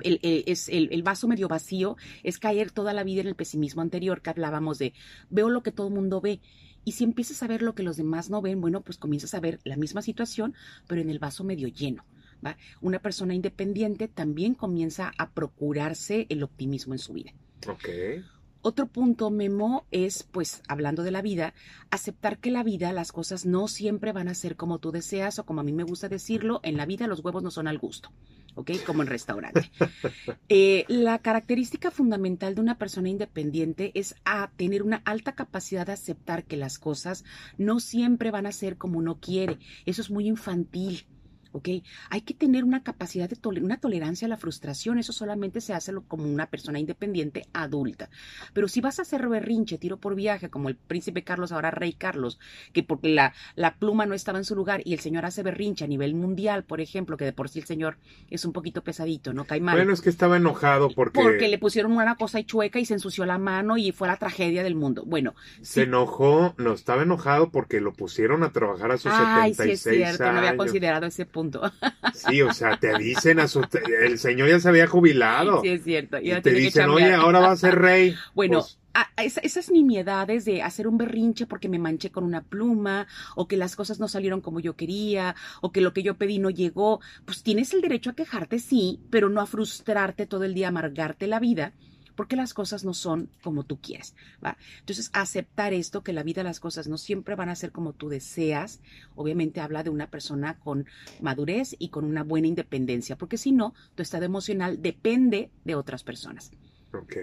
el, 0.03 0.21
es 0.23 0.69
el, 0.69 1.03
vaso 1.03 1.29
medio 1.29 1.49
vacío, 1.49 1.97
es 2.23 2.39
caer 2.39 2.71
toda 2.71 2.93
la 2.93 3.05
vida 3.05 3.21
en 3.21 3.29
el 3.29 3.35
pesimismo 3.35 3.83
anterior 3.83 4.23
que 4.23 4.31
hablábamos 4.31 4.79
de 4.79 4.93
veo 5.31 5.49
lo 5.49 5.63
que 5.63 5.73
todo 5.73 5.89
el 5.89 5.95
mundo 5.95 6.21
ve. 6.21 6.41
Y 6.85 6.93
si 6.93 7.05
empiezas 7.05 7.43
a 7.43 7.47
ver 7.47 7.63
lo 7.63 7.75
que 7.75 7.83
los 7.83 7.97
demás 7.97 8.31
no 8.31 8.41
ven, 8.41 8.61
bueno, 8.61 8.81
pues 8.81 8.99
comienzas 8.99 9.35
a 9.35 9.41
ver 9.41 9.61
la 9.65 9.77
misma 9.77 10.03
situación, 10.03 10.55
pero 10.87 11.01
en 11.01 11.11
el 11.11 11.19
vaso 11.19 11.45
medio 11.45 11.69
lleno. 11.69 12.05
¿va? 12.45 12.57
Una 12.81 13.01
persona 13.01 13.35
independiente 13.35 14.09
también 14.09 14.55
comienza 14.55 15.13
a 15.19 15.31
procurarse 15.31 16.27
el 16.31 16.43
optimismo 16.43 16.95
en 16.95 16.99
su 16.99 17.13
vida. 17.13 17.33
Otro 18.61 18.87
punto, 18.87 19.31
Memo, 19.31 19.87
es, 19.91 20.25
pues, 20.25 20.63
hablando 20.69 21.03
de 21.03 21.11
la 21.11 21.23
vida, 21.23 21.55
aceptar 21.91 22.39
que 22.39 22.51
la 22.51 22.63
vida, 22.63 22.93
las 22.93 23.13
cosas 23.13 23.47
no 23.47 23.69
siempre 23.69 24.13
van 24.13 24.29
a 24.29 24.35
ser 24.35 24.57
como 24.57 24.79
tú 24.79 24.91
deseas 24.91 25.39
o 25.39 25.47
como 25.47 25.61
a 25.61 25.65
mí 25.65 25.73
me 25.73 25.85
gusta 25.85 26.09
decirlo, 26.09 26.61
en 26.63 26.77
la 26.77 26.87
vida 26.87 27.07
los 27.07 27.25
huevos 27.25 27.43
no 27.43 27.51
son 27.51 27.69
al 27.69 27.79
gusto. 27.79 28.11
¿ok? 28.59 28.73
Como 28.85 29.03
en 29.03 29.09
restaurante. 29.09 29.71
Eh, 30.51 30.85
la 30.89 31.19
característica 31.19 31.91
fundamental 31.91 32.55
de 32.55 32.61
una 32.63 32.79
persona 32.79 33.11
independiente 33.11 33.93
es 33.95 34.15
a 34.25 34.51
tener 34.57 34.83
una 34.83 35.03
alta 35.05 35.33
capacidad 35.33 35.87
de 35.87 35.93
aceptar 35.93 36.45
que 36.45 36.57
las 36.57 36.79
cosas 36.79 37.25
no 37.59 37.81
siempre 37.81 38.31
van 38.31 38.47
a 38.47 38.53
ser 38.53 38.79
como 38.79 38.99
uno 38.99 39.19
quiere. 39.21 39.59
Eso 39.85 40.01
es 40.01 40.11
muy 40.11 40.27
infantil. 40.27 41.07
¿Ok? 41.53 41.69
Hay 42.11 42.21
que 42.23 42.35
tener 42.35 42.65
una 42.65 42.83
capacidad 42.83 43.29
de 43.29 43.37
toler 43.37 43.65
una 43.65 43.81
tolerancia 43.81 44.27
a 44.27 44.29
la 44.29 44.37
frustración, 44.37 44.99
eso 44.99 45.13
solamente 45.13 45.61
se 45.61 45.75
hace 45.75 45.93
como 46.07 46.25
una 46.25 46.47
persona 46.47 46.79
independiente 46.79 47.47
adulta. 47.53 48.11
Pero 48.53 48.69
si 48.69 48.81
vas 48.81 48.99
a 48.99 49.03
hacer 49.03 49.29
berrinche, 49.29 49.79
tiro 49.79 49.97
por 49.97 50.15
viaje, 50.15 50.51
como 50.51 50.69
el 50.69 50.77
príncipe 50.77 51.25
Carlos, 51.25 51.53
ahora 51.53 51.71
rey 51.71 51.93
Carlos, 51.93 52.39
que 52.73 52.83
porque 52.83 53.09
la, 53.09 53.35
la 53.55 53.77
pluma 53.77 54.07
no 54.07 54.15
estaba 54.15 54.39
en 54.39 54.45
su 54.45 54.55
lugar 54.55 54.83
y 54.85 54.93
el 54.93 55.01
señor 55.01 55.25
hace 55.25 55.43
berrinche 55.43 55.85
a 55.85 55.89
nivel 55.89 56.15
mundial, 56.15 56.65
por 56.65 56.81
ejemplo, 56.81 57.17
que 57.17 57.25
de 57.25 57.33
por 57.33 57.49
sí 57.49 57.61
el 57.61 57.67
señor 57.67 57.99
es 58.31 58.45
un 58.45 58.53
poquito 58.53 58.83
pesadito, 58.83 59.33
¿no? 59.33 59.45
Cae 59.45 59.61
mal. 59.61 59.77
Bueno, 59.77 59.93
es 59.93 60.01
que 60.01 60.11
estaba 60.11 60.37
enojado 60.37 60.91
porque... 60.91 61.21
Porque 61.21 61.49
le 61.49 61.59
pusieron 61.59 61.93
una 61.93 62.17
cosa 62.17 62.41
y 62.41 62.45
chueca 62.45 62.79
y 62.79 62.85
se 62.85 62.95
ensució 62.95 63.25
la 63.27 63.39
mano 63.39 63.77
y 63.77 63.93
fue 63.93 64.09
la 64.09 64.17
tragedia 64.17 64.63
del 64.63 64.75
mundo. 64.75 65.05
Bueno. 65.07 65.35
Se 65.63 65.83
enojó, 65.83 66.55
no, 66.59 66.75
estaba 66.75 67.03
enojado 67.03 67.51
porque 67.51 67.81
lo 67.81 67.93
pusieron 67.93 68.43
a 68.43 68.53
trabajar 68.53 68.93
a 68.93 68.99
sus 68.99 69.13
Ay, 69.15 69.55
76 69.55 69.81
sí 69.81 69.89
es 69.89 69.97
cierto, 69.97 70.33
no 70.33 70.39
había 70.39 70.57
considerado 70.57 71.07
ese 71.07 71.27
punto. 71.27 71.38
Sí, 72.15 72.43
o 72.43 72.53
sea, 72.53 72.77
te 72.77 72.97
dicen 72.99 73.41
a 73.41 73.49
su... 73.49 73.65
El 74.03 74.19
señor 74.19 74.49
ya 74.49 74.61
se 74.61 74.69
había 74.69 74.87
jubilado. 74.87 75.63
Sí, 75.63 75.69
es 75.69 75.85
cierto. 75.85 76.19
Y, 76.21 76.41
te 76.41 76.51
dicen, 76.51 76.91
oye, 76.91 77.15
ahora 77.15 77.41
va 77.41 77.53
a 77.53 77.57
ser 77.57 77.77
rey. 77.77 78.15
Bueno, 78.35 78.61
pues 78.61 78.79
esas 79.43 79.71
nimiedades 79.71 80.45
de 80.45 80.63
hacer 80.63 80.87
un 80.87 80.99
berrinche 80.99 81.47
porque 81.47 81.69
me 81.69 81.79
manché 81.79 82.11
con 82.11 82.25
una 82.25 82.43
pluma, 82.43 83.07
o 83.37 83.49
que 83.49 83.57
las 83.57 83.77
cosas 83.77 84.01
no 84.01 84.09
salieron 84.09 84.41
como 84.41 84.61
yo 84.61 84.77
quería, 84.77 85.35
o 85.61 85.73
que 85.73 85.81
lo 85.81 85.93
que 85.93 86.03
yo 86.03 86.17
pedí 86.17 86.39
no 86.39 86.51
llegó, 86.51 87.01
pues 87.25 87.43
tienes 87.43 87.73
el 87.75 87.81
derecho 87.81 88.11
a 88.11 88.15
quejarte, 88.15 88.59
sí, 88.59 89.01
pero 89.11 89.29
no 89.29 89.41
a 89.41 89.47
frustrarte 89.47 90.27
todo 90.27 90.45
el 90.45 90.55
día, 90.55 90.69
amargarte 90.69 91.27
la 91.27 91.41
vida 91.41 91.73
porque 92.19 92.35
las 92.35 92.53
cosas 92.53 92.85
no 92.85 92.95
son 92.95 93.31
como 93.43 93.63
tú 93.63 93.81
quieres. 93.81 94.17
¿va? 94.45 94.59
Entonces, 94.81 95.09
aceptar 95.13 95.73
esto, 95.73 96.03
que 96.03 96.13
la 96.13 96.25
vida, 96.25 96.43
las 96.43 96.59
cosas 96.59 96.89
no 96.89 96.99
siempre 96.99 97.37
van 97.37 97.49
a 97.49 97.55
ser 97.55 97.71
como 97.71 97.93
tú 97.93 98.09
deseas, 98.09 98.81
obviamente 99.15 99.61
habla 99.61 99.85
de 99.85 99.91
una 99.91 100.11
persona 100.11 100.59
con 100.59 100.87
madurez 101.21 101.77
y 101.79 101.91
con 101.91 102.05
una 102.05 102.25
buena 102.25 102.49
independencia, 102.49 103.15
porque 103.15 103.39
si 103.39 103.53
no, 103.53 103.73
tu 103.95 104.03
estado 104.03 104.25
emocional 104.25 104.83
depende 104.83 105.53
de 105.65 105.77
otras 105.77 106.03
personas. 106.03 106.51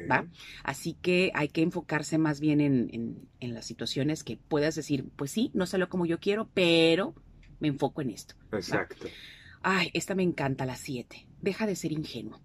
¿va? 0.09 0.29
Así 0.63 0.93
que 0.93 1.29
hay 1.35 1.49
que 1.49 1.61
enfocarse 1.61 2.17
más 2.17 2.39
bien 2.39 2.61
en, 2.61 3.27
en, 3.41 3.53
las 3.53 3.65
situaciones 3.65 4.23
que 4.23 4.37
puedas 4.37 4.75
decir, 4.75 5.09
pues 5.17 5.29
sí, 5.29 5.51
no 5.53 5.65
salió 5.65 5.89
como 5.89 6.05
yo 6.05 6.21
quiero, 6.21 6.47
pero 6.53 7.15
me 7.59 7.67
enfoco 7.67 8.01
en 8.01 8.11
esto. 8.11 8.35
Exacto. 8.53 9.07
Ay, 9.61 9.91
esta 9.93 10.15
me 10.15 10.23
encanta, 10.23 10.65
la 10.65 10.77
7. 10.77 11.27
Deja 11.41 11.67
de 11.67 11.75
ser 11.75 11.91
ingenuo, 11.91 12.39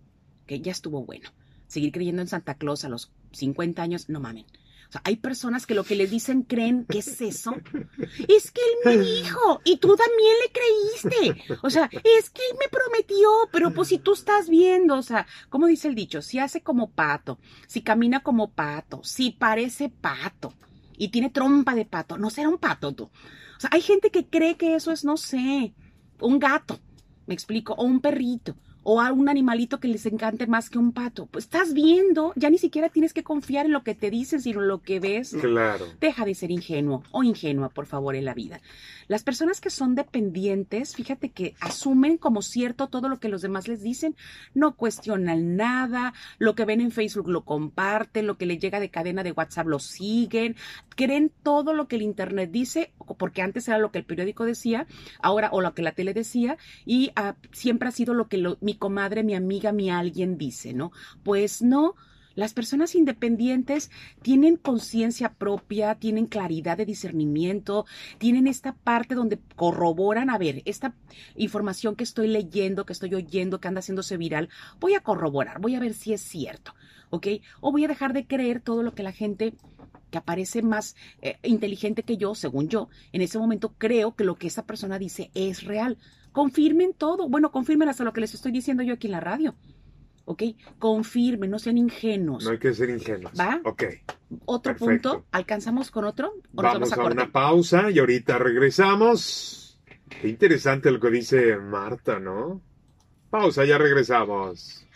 que 0.47 0.61
ya 0.61 0.73
estuvo 0.73 1.05
bueno 1.05 1.31
seguir 1.71 1.93
creyendo 1.93 2.21
en 2.21 2.29
Santa 2.29 2.55
Claus 2.55 2.85
a 2.85 2.89
los 2.89 3.13
50 3.33 3.81
años, 3.81 4.09
no 4.09 4.21
mamen. 4.21 4.45
O 4.89 4.93
sea, 4.93 5.03
hay 5.05 5.17
personas 5.17 5.67
que 5.67 5.77
lo 5.77 5.85
que 5.85 5.95
les 5.95 6.11
dicen 6.11 6.43
creen 6.43 6.85
que 6.85 6.99
es 6.99 7.21
eso. 7.21 7.55
Es 8.29 8.51
que 8.51 8.61
él 8.61 8.77
me 8.85 8.99
dijo 8.99 9.61
y 9.65 9.77
tú 9.77 9.95
también 9.97 10.35
le 10.43 10.51
creíste. 10.51 11.59
O 11.63 11.71
sea, 11.71 11.89
es 11.93 12.31
que 12.31 12.43
él 12.51 12.57
me 12.59 12.69
prometió, 12.69 13.29
pero 13.53 13.73
pues 13.73 13.87
si 13.87 13.99
tú 13.99 14.15
estás 14.15 14.49
viendo, 14.49 14.97
o 14.97 15.03
sea, 15.03 15.29
¿cómo 15.49 15.69
dice 15.69 15.87
el 15.87 15.95
dicho? 15.95 16.23
Si 16.23 16.41
hace 16.41 16.63
como 16.63 16.91
pato, 16.91 17.39
si 17.69 17.83
camina 17.83 18.25
como 18.25 18.51
pato, 18.51 19.01
si 19.05 19.31
parece 19.31 19.91
pato 19.91 20.55
y 20.99 21.09
tiene 21.11 21.31
trompa 21.31 21.77
de 21.77 21.85
pato, 21.85 22.19
no 22.19 22.29
será 22.29 22.49
un 22.49 22.59
pato 22.59 22.93
tú. 22.93 23.05
O 23.05 23.61
sea, 23.61 23.71
hay 23.73 23.83
gente 23.83 24.11
que 24.11 24.27
cree 24.27 24.57
que 24.57 24.75
eso 24.75 24.91
es, 24.91 25.05
no 25.05 25.17
sé, 25.17 25.73
un 26.19 26.41
gato, 26.41 26.81
me 27.29 27.35
explico, 27.35 27.75
o 27.75 27.85
un 27.85 28.01
perrito 28.01 28.57
o 28.83 29.01
a 29.01 29.13
un 29.13 29.29
animalito 29.29 29.81
que 29.81 29.89
les 29.89 30.07
encante 30.07 30.47
más 30.47 30.71
que 30.71 30.79
un 30.79 30.93
pato. 30.93 31.27
Pues 31.27 31.45
estás 31.45 31.75
viendo, 31.75 32.33
ya 32.37 32.51
ni 32.51 32.59
siquiera 32.59 32.89
tienes 32.89 33.13
que 33.13 33.23
confiar 33.23 33.67
en 33.67 33.73
lo 33.73 33.83
que 33.83 33.95
te 33.95 34.11
dicen, 34.11 34.41
sino 34.41 34.61
en 34.61 34.69
lo 34.69 34.83
que 34.83 35.01
ves. 35.01 35.37
Claro. 35.41 35.87
Deja 36.01 36.25
de 36.25 36.35
ser 36.35 36.51
ingenuo 36.51 37.03
o 37.11 37.23
ingenua, 37.23 37.69
por 37.69 37.87
favor, 37.87 38.15
en 38.15 38.25
la 38.25 38.35
vida. 38.35 38.61
Las 39.09 39.25
personas 39.25 39.61
que 39.61 39.71
son 39.71 39.95
dependientes, 39.97 40.95
fíjate 40.95 41.31
que 41.31 41.55
asumen 41.61 42.17
como 42.17 42.43
cierto 42.43 42.89
todo 42.89 43.09
lo 43.09 43.19
que 43.19 43.29
los 43.29 43.43
demás 43.43 43.67
les 43.67 43.83
dicen, 43.83 44.15
no 44.55 44.77
cuestionan 44.77 45.57
nada, 45.57 46.15
lo 46.39 46.55
que 46.55 46.65
ven 46.65 46.81
en 46.81 46.93
Facebook 46.93 47.29
lo 47.29 47.45
comparten, 47.45 48.27
lo 48.27 48.39
que 48.39 48.47
les 48.47 48.61
llega 48.61 48.79
de 48.79 48.91
cadena 48.91 49.25
de 49.25 49.33
WhatsApp 49.33 49.67
lo 49.67 49.81
siguen, 49.81 50.55
creen 50.95 51.33
todo 51.43 51.75
lo 51.75 51.89
que 51.89 51.97
el 51.97 52.03
Internet 52.03 52.51
dice, 52.53 52.93
porque 53.19 53.43
antes 53.43 53.67
era 53.67 53.79
lo 53.79 53.91
que 53.91 53.99
el 53.99 54.05
periódico 54.05 54.45
decía, 54.45 54.87
ahora 55.21 55.49
o 55.53 55.61
lo 55.61 55.75
que 55.75 55.83
la 55.83 55.93
tele 55.93 56.15
decía, 56.15 56.57
y 56.87 57.11
ah, 57.17 57.35
siempre 57.53 57.89
ha 57.89 57.93
sido 57.93 58.15
lo 58.15 58.29
que 58.29 58.37
lo, 58.39 58.59
mi 58.71 58.77
comadre, 58.77 59.25
mi 59.25 59.35
amiga, 59.35 59.73
mi 59.73 59.91
alguien 59.91 60.39
dice, 60.39 60.73
¿no? 60.73 60.93
Pues 61.25 61.61
no. 61.61 61.97
Las 62.37 62.55
personas 62.55 62.95
independientes 62.95 63.91
tienen 64.23 64.57
conciencia 64.57 65.35
propia, 65.35 65.97
tienen 65.97 66.27
claridad 66.27 66.77
de 66.77 66.87
discernimiento, 66.87 67.85
tienen 68.19 68.47
esta 68.47 68.73
parte 68.73 69.17
donde 69.17 69.41
corroboran, 69.57 70.31
a 70.31 70.39
ver, 70.39 70.63
esta 70.65 70.95
información 71.35 71.97
que 71.97 72.05
estoy 72.05 72.29
leyendo, 72.29 72.87
que 72.87 72.93
estoy 72.93 73.13
oyendo, 73.17 73.61
que 73.61 73.67
anda 73.67 73.81
haciéndose 73.81 74.17
viral, 74.17 74.49
voy 74.79 74.95
a 74.95 75.01
corroborar, 75.01 75.61
voy 75.61 75.75
a 75.75 75.81
ver 75.81 75.93
si 75.93 76.13
es 76.13 76.21
cierto, 76.21 76.73
¿ok? 77.11 77.27
O 77.61 77.73
voy 77.73 77.85
a 77.85 77.89
dejar 77.89 78.13
de 78.13 78.29
creer 78.29 78.61
todo 78.61 78.85
lo 78.85 78.95
que 78.95 79.03
la 79.03 79.13
gente 79.13 79.55
que 80.13 80.19
aparece 80.19 80.63
más 80.63 80.95
eh, 81.21 81.37
inteligente 81.43 82.05
que 82.05 82.17
yo, 82.17 82.37
según 82.37 82.69
yo, 82.69 82.89
en 83.13 83.23
ese 83.23 83.41
momento 83.41 83.75
creo 83.77 84.15
que 84.15 84.25
lo 84.25 84.37
que 84.37 84.47
esa 84.47 84.67
persona 84.67 85.01
dice 85.01 85.33
es 85.35 85.65
real. 85.65 85.99
Confirmen 86.33 86.95
todo. 86.95 87.29
Bueno, 87.29 87.51
confirmen 87.51 87.89
hasta 87.89 88.05
lo 88.05 88.13
que 88.13 88.21
les 88.21 88.35
estoy 88.35 88.53
diciendo 88.53 88.83
yo 88.83 88.95
aquí 88.95 89.07
en 89.09 89.13
la 89.13 89.21
radio. 89.21 89.55
¿Ok? 90.25 90.43
Confirmen, 90.79 91.51
no 91.51 91.59
sean 91.59 91.79
ingenuos. 91.79 92.45
No 92.45 92.51
hay 92.51 92.59
que 92.59 92.73
ser 92.73 92.91
ingenuos. 92.91 93.33
¿Va? 93.39 93.61
Ok. 93.65 93.85
Otro 94.45 94.77
punto. 94.77 95.27
¿Alcanzamos 95.33 95.91
con 95.91 96.05
otro? 96.05 96.35
vamos, 96.53 96.93
a, 96.93 97.03
una 97.03 97.33
pausa 97.33 97.91
y 97.91 97.99
ahorita 97.99 98.39
regresamos. 98.39 99.81
Qué 100.09 100.29
interesante 100.29 100.91
lo 100.91 101.01
que 101.01 101.11
dice 101.11 101.57
Marta, 101.57 102.21
¿no? 102.21 102.61
Pausa, 103.29 103.65
ya 103.65 103.79
regresamos. 103.79 104.87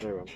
Ahí 0.00 0.12
vamos. 0.12 0.30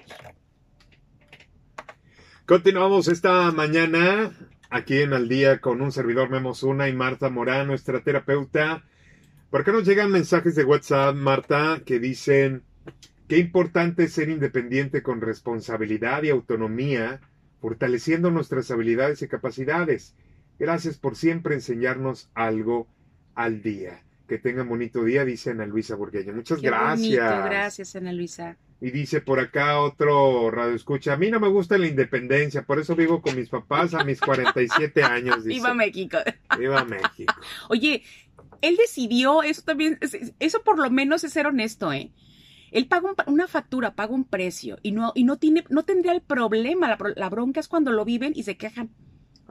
Continuamos 2.45 3.09
esta 3.09 3.51
mañana 3.53 4.33
aquí 4.73 5.03
en 5.03 5.13
Al 5.13 5.29
Día 5.29 5.61
con 5.61 5.83
un 5.83 5.93
servidor 5.93 6.31
Memo 6.31 6.55
Zuna 6.55 6.89
y 6.89 6.95
Marta 6.95 7.29
Morán, 7.29 7.67
nuestra 7.67 8.01
terapeuta. 8.01 8.83
¿Por 9.51 9.65
qué 9.65 9.71
nos 9.71 9.85
llegan 9.85 10.11
mensajes 10.11 10.55
de 10.55 10.65
WhatsApp, 10.65 11.15
Marta, 11.15 11.83
que 11.85 11.99
dicen 11.99 12.63
qué 13.29 13.37
importante 13.37 14.05
es 14.05 14.15
ser 14.15 14.31
independiente 14.31 15.03
con 15.03 15.21
responsabilidad 15.21 16.23
y 16.23 16.31
autonomía, 16.31 17.21
fortaleciendo 17.61 18.31
nuestras 18.31 18.71
habilidades 18.71 19.21
y 19.21 19.29
capacidades? 19.29 20.15
Gracias 20.59 20.97
por 20.97 21.17
siempre 21.17 21.55
enseñarnos 21.55 22.31
algo 22.35 22.89
al 23.35 23.61
día. 23.61 24.03
Que 24.33 24.39
tengan 24.39 24.67
bonito 24.67 25.05
día, 25.05 25.27
dice 25.27 25.51
Ana 25.51 25.67
Luisa 25.67 25.95
Burgueño. 25.95 26.33
Muchas 26.33 26.63
gracias. 26.63 27.45
gracias, 27.45 27.97
Ana 27.97 28.15
Luisa. 28.15 28.57
Y 28.81 28.91
dice 28.91 29.21
por 29.21 29.39
acá 29.39 29.79
otro 29.79 30.51
radio 30.51 30.75
escucha, 30.75 31.13
a 31.13 31.17
mí 31.19 31.31
no 31.31 31.39
me 31.39 31.49
gusta 31.49 31.77
la 31.77 31.87
independencia, 31.87 32.63
por 32.63 32.79
eso 32.79 32.97
vivo 32.97 33.21
con 33.21 33.37
mis 33.37 33.51
papás 33.51 33.93
a 33.93 34.05
mis 34.05 34.23
47 34.23 35.03
años. 35.03 35.45
Dice. 35.45 35.57
Viva 35.57 35.75
México. 35.75 36.17
Viva 36.59 36.83
México. 36.83 37.35
Oye, 37.69 38.05
él 38.63 38.77
decidió, 38.79 39.43
eso 39.43 39.61
también, 39.67 39.99
eso 40.39 40.63
por 40.63 40.79
lo 40.79 40.89
menos 40.89 41.25
es 41.25 41.35
ser 41.35 41.47
honesto, 41.47 41.93
¿eh? 41.93 42.11
Él 42.71 42.87
paga 42.87 43.11
una 43.27 43.49
factura, 43.49 43.95
paga 43.95 44.15
un 44.15 44.25
precio 44.25 44.79
y 44.83 44.93
no, 44.93 45.13
y 45.15 45.25
no 45.25 45.37
tiene, 45.37 45.63
no 45.69 45.83
tendría 45.83 46.13
el 46.13 46.23
problema, 46.23 46.89
la, 46.89 46.97
la, 47.17 47.29
bronca 47.29 47.61
es 47.61 47.69
cuando 47.69 47.93
lo 47.93 48.07
viven 48.07 48.33
y 48.35 48.45
se 48.45 48.57
quejan. 48.57 48.89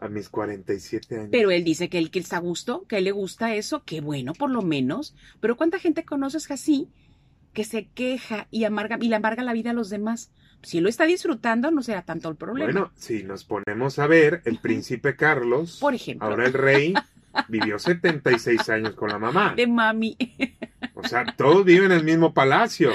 A 0.01 0.09
mis 0.09 0.27
47 0.27 1.15
años. 1.15 1.29
Pero 1.31 1.51
él 1.51 1.63
dice 1.63 1.87
que 1.87 1.97
él, 1.97 2.11
que 2.11 2.19
está 2.19 2.37
a 2.37 2.41
gusto, 2.41 2.85
que 2.87 2.97
él 2.97 3.05
le 3.05 3.11
gusta 3.11 3.55
eso, 3.55 3.83
que 3.85 4.01
bueno, 4.01 4.33
por 4.33 4.49
lo 4.49 4.61
menos. 4.61 5.15
Pero 5.39 5.55
¿cuánta 5.55 5.79
gente 5.79 6.03
conoces 6.03 6.51
así? 6.51 6.89
que 7.53 7.63
se 7.63 7.87
queja 7.87 8.47
y 8.51 8.63
amarga 8.63 8.97
y 9.01 9.09
le 9.09 9.15
amarga 9.15 9.43
la 9.43 9.53
vida 9.53 9.71
a 9.71 9.73
los 9.73 9.89
demás. 9.89 10.31
Si 10.63 10.79
lo 10.79 10.89
está 10.89 11.05
disfrutando, 11.05 11.71
no 11.71 11.81
será 11.81 12.03
tanto 12.03 12.29
el 12.29 12.35
problema. 12.35 12.71
Bueno, 12.71 12.91
si 12.95 13.23
nos 13.23 13.43
ponemos 13.43 13.97
a 13.99 14.07
ver, 14.07 14.41
el 14.45 14.59
príncipe 14.59 15.15
Carlos, 15.15 15.79
por 15.79 15.95
ejemplo, 15.95 16.27
ahora 16.27 16.45
el 16.45 16.53
rey, 16.53 16.93
vivió 17.47 17.79
76 17.79 18.69
años 18.69 18.93
con 18.93 19.09
la 19.09 19.19
mamá. 19.19 19.53
De 19.55 19.67
mami. 19.67 20.17
O 20.93 21.07
sea, 21.07 21.25
todos 21.25 21.65
viven 21.65 21.91
en 21.91 21.99
el 21.99 22.03
mismo 22.03 22.33
palacio. 22.33 22.91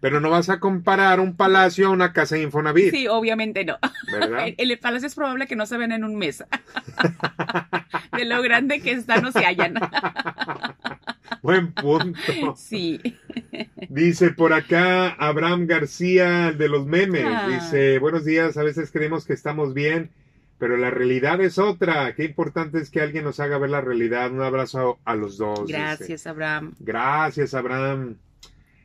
Pero 0.00 0.20
no 0.20 0.30
vas 0.30 0.48
a 0.48 0.60
comparar 0.60 1.20
un 1.20 1.36
palacio 1.36 1.88
a 1.88 1.90
una 1.90 2.12
casa 2.12 2.36
de 2.36 2.42
Infonavit. 2.42 2.90
Sí, 2.90 3.06
obviamente 3.08 3.64
no. 3.64 3.78
¿Verdad? 4.10 4.46
El, 4.56 4.78
palacio 4.78 5.06
es 5.06 5.14
probable 5.14 5.46
que 5.46 5.56
no 5.56 5.66
se 5.66 5.76
ven 5.76 5.92
en 5.92 6.04
un 6.04 6.16
mes. 6.16 6.44
De 8.16 8.24
lo 8.24 8.42
grande 8.42 8.80
que 8.80 8.92
está, 8.92 9.20
no 9.20 9.32
se 9.32 9.44
hallan. 9.44 9.74
Buen 11.42 11.72
punto. 11.72 12.54
Sí. 12.56 13.00
Dice 13.88 14.30
por 14.30 14.52
acá 14.52 15.10
Abraham 15.10 15.66
García, 15.66 16.52
de 16.52 16.68
los 16.68 16.86
memes. 16.86 17.24
Ah. 17.26 17.48
Dice, 17.48 17.98
buenos 17.98 18.24
días, 18.24 18.56
a 18.56 18.62
veces 18.62 18.90
creemos 18.90 19.24
que 19.24 19.32
estamos 19.32 19.72
bien, 19.72 20.10
pero 20.60 20.76
la 20.76 20.90
realidad 20.90 21.40
es 21.40 21.58
otra. 21.58 22.14
Qué 22.14 22.24
importante 22.24 22.78
es 22.78 22.90
que 22.90 23.00
alguien 23.00 23.24
nos 23.24 23.40
haga 23.40 23.58
ver 23.58 23.70
la 23.70 23.80
realidad. 23.80 24.30
Un 24.30 24.42
abrazo 24.42 25.00
a, 25.04 25.16
los 25.16 25.38
dos. 25.38 25.66
Gracias, 25.66 26.28
Abraham. 26.28 26.74
Gracias, 26.78 27.54
Abraham. 27.54 28.18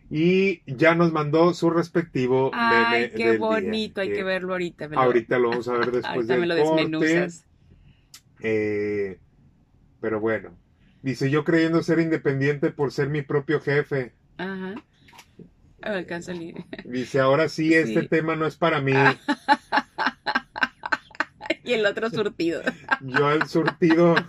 Y 0.09 0.61
ya 0.65 0.95
nos 0.95 1.11
mandó 1.11 1.53
su 1.53 1.69
respectivo 1.69 2.51
Ay, 2.53 3.11
qué 3.15 3.37
bonito, 3.37 4.01
hay 4.01 4.13
que 4.13 4.23
verlo 4.23 4.53
ahorita. 4.53 4.87
ahorita 4.95 5.39
lo 5.39 5.49
vamos 5.49 5.67
a 5.67 5.73
ver 5.73 5.91
después 5.91 6.29
ahorita 6.29 6.37
me 6.37 6.45
lo 6.47 6.55
desmenuzas. 6.55 7.45
Eh, 8.39 9.19
pero 9.99 10.19
bueno, 10.19 10.55
Dice, 11.05 11.29
yo 11.29 11.43
creyendo 11.43 11.83
ser 11.83 11.99
independiente 11.99 12.71
por 12.71 12.91
ser 12.91 13.09
mi 13.09 13.21
propio 13.21 13.61
jefe. 13.61 14.13
Ajá. 14.37 14.73
Alcanza 15.83 16.33
Dice, 16.83 17.19
ahora 17.19 17.47
sí, 17.49 17.75
este 17.75 18.07
tema 18.07 18.35
no 18.35 18.47
es 18.47 18.55
para 18.55 18.81
mí. 18.81 18.93
y 21.65 21.73
el 21.73 21.85
otro 21.85 22.09
surtido. 22.09 22.61
Yo 23.01 23.31
el 23.31 23.47
surtido. 23.47 24.15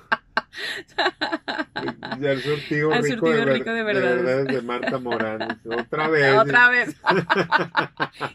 Y 2.20 2.26
el 2.26 2.40
surtido, 2.40 2.90
rico, 2.90 3.30
de 3.30 3.44
rico, 3.44 3.72
de, 3.72 3.82
verdad. 3.82 4.44
De, 4.44 4.62
Marta 4.62 4.98
Morán. 4.98 5.60
Otra 5.64 6.08
vez. 6.10 6.34
Otra 6.34 6.70
vez. 6.70 6.96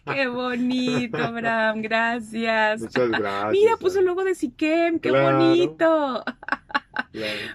Qué 0.05 0.27
bonito, 0.27 1.17
Abraham. 1.17 1.81
Gracias. 1.81 2.81
Muchas 2.81 3.09
gracias. 3.09 3.51
Mira, 3.51 3.77
puso 3.77 3.99
el 3.99 4.05
logo 4.05 4.23
de 4.23 4.35
Siquem. 4.35 4.99
Qué 4.99 5.11
bonito. 5.11 6.23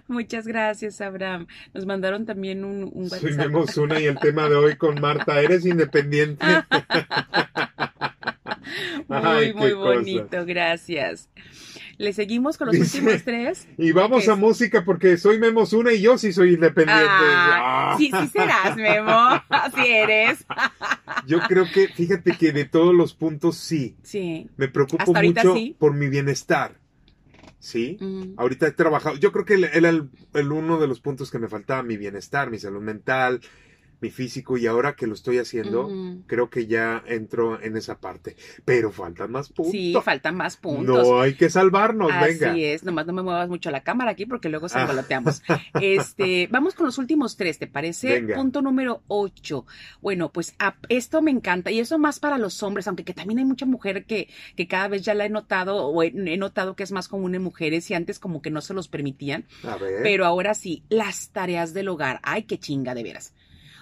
Muchas 0.09 0.47
gracias, 0.47 1.01
Abraham. 1.01 1.47
Nos 1.73 1.87
mandaron 1.87 2.27
también 2.27 2.65
un, 2.65 2.91
un 2.93 3.05
WhatsApp. 3.05 3.79
una 3.79 4.01
y 4.01 4.07
el 4.07 4.19
tema 4.19 4.49
de 4.49 4.57
hoy 4.57 4.77
con 4.77 5.01
Marta. 5.01 5.41
¿Eres 5.41 5.65
independiente? 5.65 6.45
muy, 9.07 9.55
muy 9.55 9.73
bonito, 9.73 10.45
gracias. 10.45 11.29
Le 11.99 12.13
seguimos 12.13 12.59
con 12.59 12.69
los 12.69 12.77
últimos 12.77 13.23
tres. 13.25 13.67
Y 13.79 13.93
vamos 13.93 14.29
a 14.29 14.37
música 14.37 14.85
porque 14.85 15.17
soy 15.17 15.39
Memo 15.39 15.65
una 15.73 15.93
y 15.93 16.01
yo 16.01 16.19
sí 16.19 16.33
soy 16.33 16.55
independiente. 16.55 17.05
Ah, 17.09 17.95
sí, 17.99 18.11
sí 18.11 18.29
serás, 18.29 18.77
Memo. 18.77 19.13
Así 19.49 19.87
eres. 19.87 20.45
yo 21.27 21.41
creo 21.41 21.65
que, 21.73 21.89
fíjate 21.89 22.37
que 22.37 22.53
de 22.53 22.65
todos 22.65 22.95
los 22.95 23.15
puntos 23.15 23.57
sí. 23.57 23.97
Sí. 24.03 24.49
Me 24.57 24.69
preocupo 24.69 25.13
mucho 25.13 25.55
por 25.79 25.95
mi 25.95 26.09
bienestar. 26.09 26.77
¿sí? 27.59 27.99
Ahorita 28.37 28.69
he 28.69 28.73
trabajado, 28.73 29.17
yo 29.17 29.33
creo 29.33 29.45
que 29.45 29.55
era 29.55 29.89
el, 29.89 30.53
uno 30.53 30.79
de 30.79 30.87
los 30.87 31.01
puntos 31.01 31.31
que 31.31 31.39
me 31.39 31.49
faltaba, 31.49 31.83
mi 31.83 31.97
bienestar, 31.97 32.51
mi 32.51 32.59
salud 32.59 32.81
mental, 32.81 33.41
mi 34.01 34.11
físico 34.11 34.57
y 34.57 34.67
ahora 34.67 34.95
que 34.95 35.07
lo 35.07 35.15
estoy 35.15 35.39
haciendo, 35.39 35.91
creo 36.27 36.51
que 36.51 36.67
ya 36.67 37.03
entro 37.07 37.61
en 37.61 37.77
esa 37.77 37.99
parte. 37.99 38.37
Pero 38.65 38.93
faltan 38.93 39.33
más 39.33 39.49
puntos. 39.49 39.73
Sí, 39.73 39.95
faltan 40.03 40.37
más 40.37 40.57
puntos. 40.57 41.07
No 41.07 41.21
hay 41.21 41.35
que 41.35 41.51
salvarnos, 41.51 42.09
venga. 42.09 42.51
Así 42.51 42.65
es, 42.65 42.85
nomás 42.85 43.07
no 43.07 43.13
me 43.13 43.23
muevas 43.23 43.49
mucho 43.49 43.71
la 43.71 43.83
cámara 43.83 44.11
aquí 44.11 44.27
porque 44.27 44.49
luego 44.49 44.69
se 44.69 44.79
engoloteamos. 44.81 45.43
este, 45.81 46.47
vamos 46.51 46.75
con 46.75 46.87
los 46.87 46.99
últimos 46.99 47.37
tres, 47.37 47.59
¿te 47.59 47.67
parece? 47.67 48.23
Punto 48.35 48.63
número 48.63 49.03
ocho. 49.09 49.67
Bueno, 50.01 50.31
pues 50.33 50.55
esto 50.89 51.23
me 51.23 51.31
encanta 51.31 51.71
y 51.71 51.81
eso 51.81 51.99
más 51.99 52.21
para 52.21 52.39
los 52.39 52.63
hombres, 52.63 52.87
aunque 52.89 53.05
que 53.05 53.15
también 53.15 53.39
hay 53.39 53.45
mucha 53.45 53.67
mujer 53.67 54.05
que, 54.05 54.29
que 54.57 54.69
cada 54.69 54.89
vez 54.89 55.03
ya 55.03 55.15
la 55.15 55.25
he 55.25 55.31
notado 55.31 55.87
o 55.87 56.03
he, 56.03 56.13
notado 56.37 56.77
que 56.77 56.83
es 56.83 56.93
más 56.93 57.09
común 57.09 57.35
en 57.35 57.43
mujeres 57.43 57.91
y 57.91 57.95
antes 57.95 58.19
como 58.19 58.43
que 58.43 58.51
no 58.51 58.61
se 58.61 58.75
los 58.75 58.89
permitían. 58.89 59.47
A 59.65 59.77
ver. 59.77 60.03
Pero 60.03 60.27
ahora 60.27 60.55
sí, 60.55 60.85
las 60.89 61.31
tareas 61.31 61.73
del 61.73 61.89
hogar. 61.89 62.21
Ay, 62.23 62.43
qué 62.43 62.59
chinga 62.59 62.95
de 62.95 63.03
veras. 63.03 63.33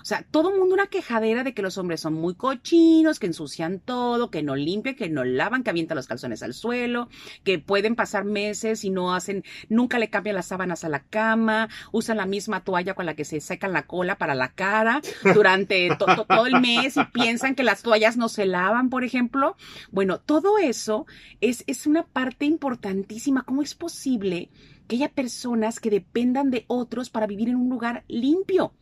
O 0.04 0.06
sea, 0.06 0.22
todo 0.30 0.50
el 0.50 0.58
mundo 0.58 0.74
una 0.74 0.88
quejadera 0.88 1.44
de 1.44 1.54
que 1.54 1.62
los 1.62 1.78
hombres 1.78 2.02
son 2.02 2.12
muy 2.12 2.34
cochinos, 2.34 3.18
que 3.18 3.24
ensucian 3.24 3.80
todo, 3.80 4.30
que 4.30 4.42
no 4.42 4.54
limpian, 4.54 4.96
que 4.96 5.08
no 5.08 5.24
lavan, 5.24 5.62
que 5.62 5.70
avientan 5.70 5.96
los 5.96 6.06
calzones 6.06 6.42
al 6.42 6.52
suelo, 6.52 7.08
que 7.42 7.58
pueden 7.58 7.96
pasar 7.96 8.26
meses 8.26 8.84
y 8.84 8.90
no 8.90 9.14
hacen, 9.14 9.44
nunca 9.70 9.98
le 9.98 10.10
cambian 10.10 10.36
las 10.36 10.48
sábanas 10.48 10.84
a 10.84 10.90
la 10.90 11.04
cama, 11.04 11.70
usan 11.90 12.18
la 12.18 12.26
misma 12.26 12.64
toalla 12.64 12.92
con 12.92 13.06
la 13.06 13.14
que 13.14 13.24
se 13.24 13.40
secan 13.40 13.72
la 13.72 13.86
cola 13.86 14.18
para 14.18 14.34
la 14.34 14.52
cara 14.52 15.00
durante 15.32 15.88
todo 15.98 16.44
el 16.44 16.60
mes 16.60 16.98
y 16.98 17.04
piensan 17.06 17.54
que 17.54 17.62
las 17.62 17.82
toallas 17.82 18.18
no 18.18 18.28
se 18.28 18.44
lavan, 18.44 18.90
por 18.90 19.04
ejemplo. 19.04 19.56
Bueno, 19.90 20.20
todo 20.20 20.58
eso 20.58 21.06
es, 21.40 21.64
es 21.66 21.86
una 21.86 22.02
parte 22.02 22.44
importantísima. 22.44 23.44
¿Cómo 23.44 23.62
es 23.62 23.74
posible 23.74 24.50
que 24.86 24.96
haya 24.96 25.08
personas 25.08 25.80
que 25.80 25.88
dependan 25.88 26.50
de 26.50 26.66
otros 26.66 27.08
para 27.08 27.26
vivir 27.26 27.48
en 27.48 27.56
un 27.56 27.70
lugar 27.70 28.04
limpio? 28.06 28.74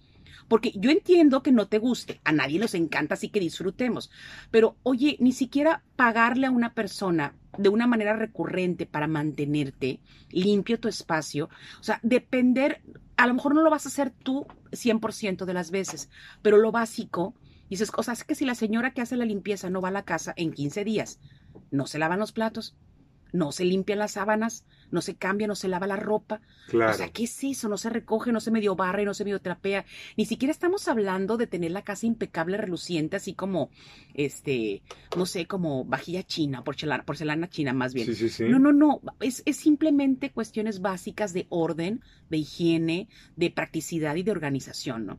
Porque 0.49 0.73
yo 0.75 0.91
entiendo 0.91 1.43
que 1.43 1.53
no 1.53 1.67
te 1.67 1.79
guste, 1.79 2.21
a 2.25 2.33
nadie 2.33 2.59
nos 2.59 2.75
encanta, 2.75 3.15
así 3.15 3.29
que 3.29 3.41
disfrutemos. 3.41 4.11
Pero 4.51 4.77
oye, 4.83 5.17
ni 5.21 5.33
siquiera 5.33 5.83
pagarle 5.97 6.47
a 6.47 6.51
una 6.51 6.75
persona 6.75 7.35
de 7.59 7.69
una 7.69 7.87
manera 7.87 8.17
recurrente 8.17 8.87
para 8.87 9.07
mantenerte 9.07 10.01
limpio 10.31 10.81
tu 10.81 10.89
espacio, 10.89 11.51
o 11.81 11.83
sea, 11.83 12.01
depender, 12.03 12.81
a 13.17 13.27
lo 13.27 13.35
mejor 13.35 13.55
no 13.55 13.63
lo 13.63 13.71
vas 13.71 13.85
a 13.85 13.91
hacer 13.91 14.11
tú 14.11 14.47
100% 14.71 15.45
de 15.45 15.55
las 15.55 15.71
veces, 15.71 16.09
pero 16.41 16.57
lo 16.57 16.73
básico, 16.73 17.35
dices, 17.69 17.91
es 18.11 18.25
que 18.25 18.35
si 18.35 18.47
la 18.47 18.55
señora 18.55 18.93
que 18.93 19.03
hace 19.03 19.17
la 19.17 19.27
limpieza 19.27 19.69
no 19.69 19.83
va 19.83 19.89
a 19.89 19.93
la 19.93 20.05
casa 20.05 20.33
en 20.37 20.53
15 20.53 20.85
días, 20.85 21.21
no 21.71 21.87
se 21.87 21.99
lavan 21.99 22.21
los 22.21 22.33
platos, 22.33 22.75
no 23.33 23.53
se 23.53 23.65
limpian 23.65 23.99
las 23.99 24.13
sábanas, 24.13 24.65
no 24.91 25.01
se 25.01 25.17
cambia, 25.17 25.47
no 25.47 25.55
se 25.55 25.69
lava 25.69 25.87
la 25.87 25.97
ropa. 25.97 26.41
Claro. 26.69 26.93
O 26.93 26.95
sea, 26.95 27.09
¿qué 27.11 27.25
es 27.25 27.45
eso? 27.45 27.69
No 27.69 27.79
se 27.79 27.91
recoge, 27.91 28.31
no 28.31 28.41
se 28.41 28.51
medio 28.51 28.77
barre, 28.77 29.05
no 29.05 29.15
se 29.15 29.25
medio 29.25 29.41
trapea. 29.41 29.85
Ni 30.17 30.27
siquiera 30.27 30.53
estamos 30.53 30.87
hablando 30.89 31.37
de 31.37 31.47
tener 31.47 31.71
la 31.71 31.83
casa 31.83 32.07
impecable, 32.07 32.57
reluciente, 32.57 33.17
así 33.17 33.35
como, 33.35 33.71
este, 34.15 34.83
no 35.17 35.27
sé, 35.27 35.47
como 35.47 35.85
vajilla 35.85 36.23
china, 36.23 36.63
porcelana, 36.63 37.05
porcelana 37.05 37.49
china 37.49 37.73
más 37.73 37.95
bien. 37.95 38.07
Sí, 38.07 38.15
sí, 38.15 38.29
sí. 38.29 38.45
No, 38.45 38.59
no, 38.59 38.73
no. 38.73 39.01
Es, 39.21 39.43
es 39.47 39.57
simplemente 39.57 40.31
cuestiones 40.31 40.81
básicas 40.81 41.33
de 41.33 41.47
orden, 41.49 42.03
de 42.29 42.39
higiene, 42.39 43.09
de 43.37 43.51
practicidad 43.51 44.15
y 44.17 44.23
de 44.23 44.31
organización, 44.31 45.07
¿no? 45.07 45.19